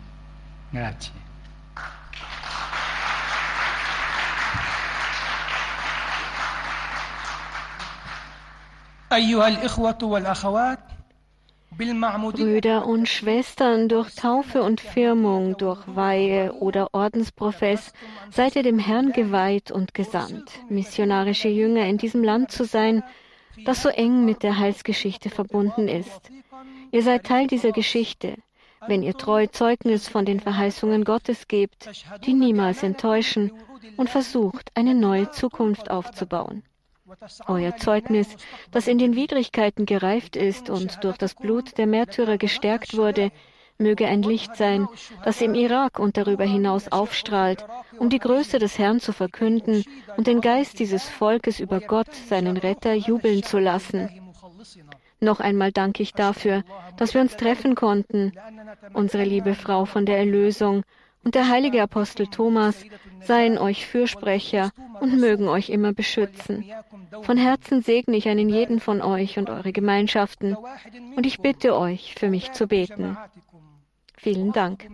Grazie. 0.70 1.24
أيها 9.12 9.48
الإخوة 9.48 9.98
والأخوات 10.02 10.78
Brüder 11.77 12.85
und 12.85 13.07
Schwestern, 13.07 13.87
durch 13.87 14.13
Taufe 14.13 14.61
und 14.61 14.81
Firmung, 14.81 15.57
durch 15.57 15.79
Weihe 15.87 16.53
oder 16.53 16.93
Ordensprofess 16.93 17.93
seid 18.29 18.57
ihr 18.57 18.63
dem 18.63 18.77
Herrn 18.77 19.13
geweiht 19.13 19.71
und 19.71 19.93
gesandt, 19.93 20.51
missionarische 20.69 21.47
Jünger 21.47 21.85
in 21.85 21.97
diesem 21.97 22.23
Land 22.23 22.51
zu 22.51 22.65
sein, 22.65 23.03
das 23.65 23.81
so 23.81 23.89
eng 23.89 24.25
mit 24.25 24.43
der 24.43 24.59
Heilsgeschichte 24.59 25.29
verbunden 25.29 25.87
ist. 25.87 26.29
Ihr 26.91 27.03
seid 27.03 27.25
Teil 27.25 27.47
dieser 27.47 27.71
Geschichte, 27.71 28.35
wenn 28.87 29.01
ihr 29.01 29.13
treu 29.13 29.47
Zeugnis 29.47 30.09
von 30.09 30.25
den 30.25 30.41
Verheißungen 30.41 31.05
Gottes 31.05 31.47
gebt, 31.47 31.89
die 32.25 32.33
niemals 32.33 32.83
enttäuschen, 32.83 33.51
und 33.97 34.09
versucht, 34.09 34.71
eine 34.75 34.93
neue 34.93 35.31
Zukunft 35.31 35.89
aufzubauen. 35.89 36.63
Euer 37.47 37.75
Zeugnis, 37.77 38.27
das 38.71 38.87
in 38.87 38.97
den 38.97 39.15
Widrigkeiten 39.15 39.85
gereift 39.85 40.35
ist 40.35 40.69
und 40.69 41.03
durch 41.03 41.17
das 41.17 41.35
Blut 41.35 41.77
der 41.77 41.87
Märtyrer 41.87 42.37
gestärkt 42.37 42.95
wurde, 42.95 43.31
möge 43.77 44.07
ein 44.07 44.21
Licht 44.21 44.55
sein, 44.55 44.87
das 45.25 45.41
im 45.41 45.55
Irak 45.55 45.99
und 45.99 46.15
darüber 46.15 46.45
hinaus 46.45 46.91
aufstrahlt, 46.91 47.65
um 47.97 48.09
die 48.09 48.19
Größe 48.19 48.59
des 48.59 48.77
Herrn 48.77 48.99
zu 48.99 49.11
verkünden 49.11 49.83
und 50.17 50.27
den 50.27 50.39
Geist 50.39 50.79
dieses 50.79 51.09
Volkes 51.09 51.59
über 51.59 51.79
Gott, 51.79 52.13
seinen 52.13 52.57
Retter, 52.57 52.93
jubeln 52.93 53.43
zu 53.43 53.59
lassen. 53.59 54.09
Noch 55.19 55.39
einmal 55.39 55.71
danke 55.71 56.03
ich 56.03 56.13
dafür, 56.13 56.63
dass 56.97 57.13
wir 57.13 57.21
uns 57.21 57.35
treffen 57.35 57.75
konnten, 57.75 58.31
unsere 58.93 59.23
liebe 59.23 59.53
Frau 59.55 59.85
von 59.85 60.05
der 60.05 60.17
Erlösung, 60.17 60.83
und 61.23 61.35
der 61.35 61.49
heilige 61.49 61.81
Apostel 61.81 62.27
Thomas 62.27 62.83
seien 63.21 63.57
euch 63.57 63.85
Fürsprecher 63.85 64.71
und 64.99 65.19
mögen 65.19 65.47
euch 65.47 65.69
immer 65.69 65.93
beschützen. 65.93 66.65
Von 67.21 67.37
Herzen 67.37 67.81
segne 67.81 68.17
ich 68.17 68.27
einen 68.27 68.49
jeden 68.49 68.79
von 68.79 69.01
euch 69.01 69.37
und 69.37 69.49
eure 69.49 69.71
Gemeinschaften 69.71 70.55
und 71.15 71.25
ich 71.25 71.39
bitte 71.39 71.77
euch, 71.77 72.15
für 72.15 72.29
mich 72.29 72.51
zu 72.51 72.67
beten. 72.67 73.17
Vielen 74.17 74.51
Dank. 74.51 74.87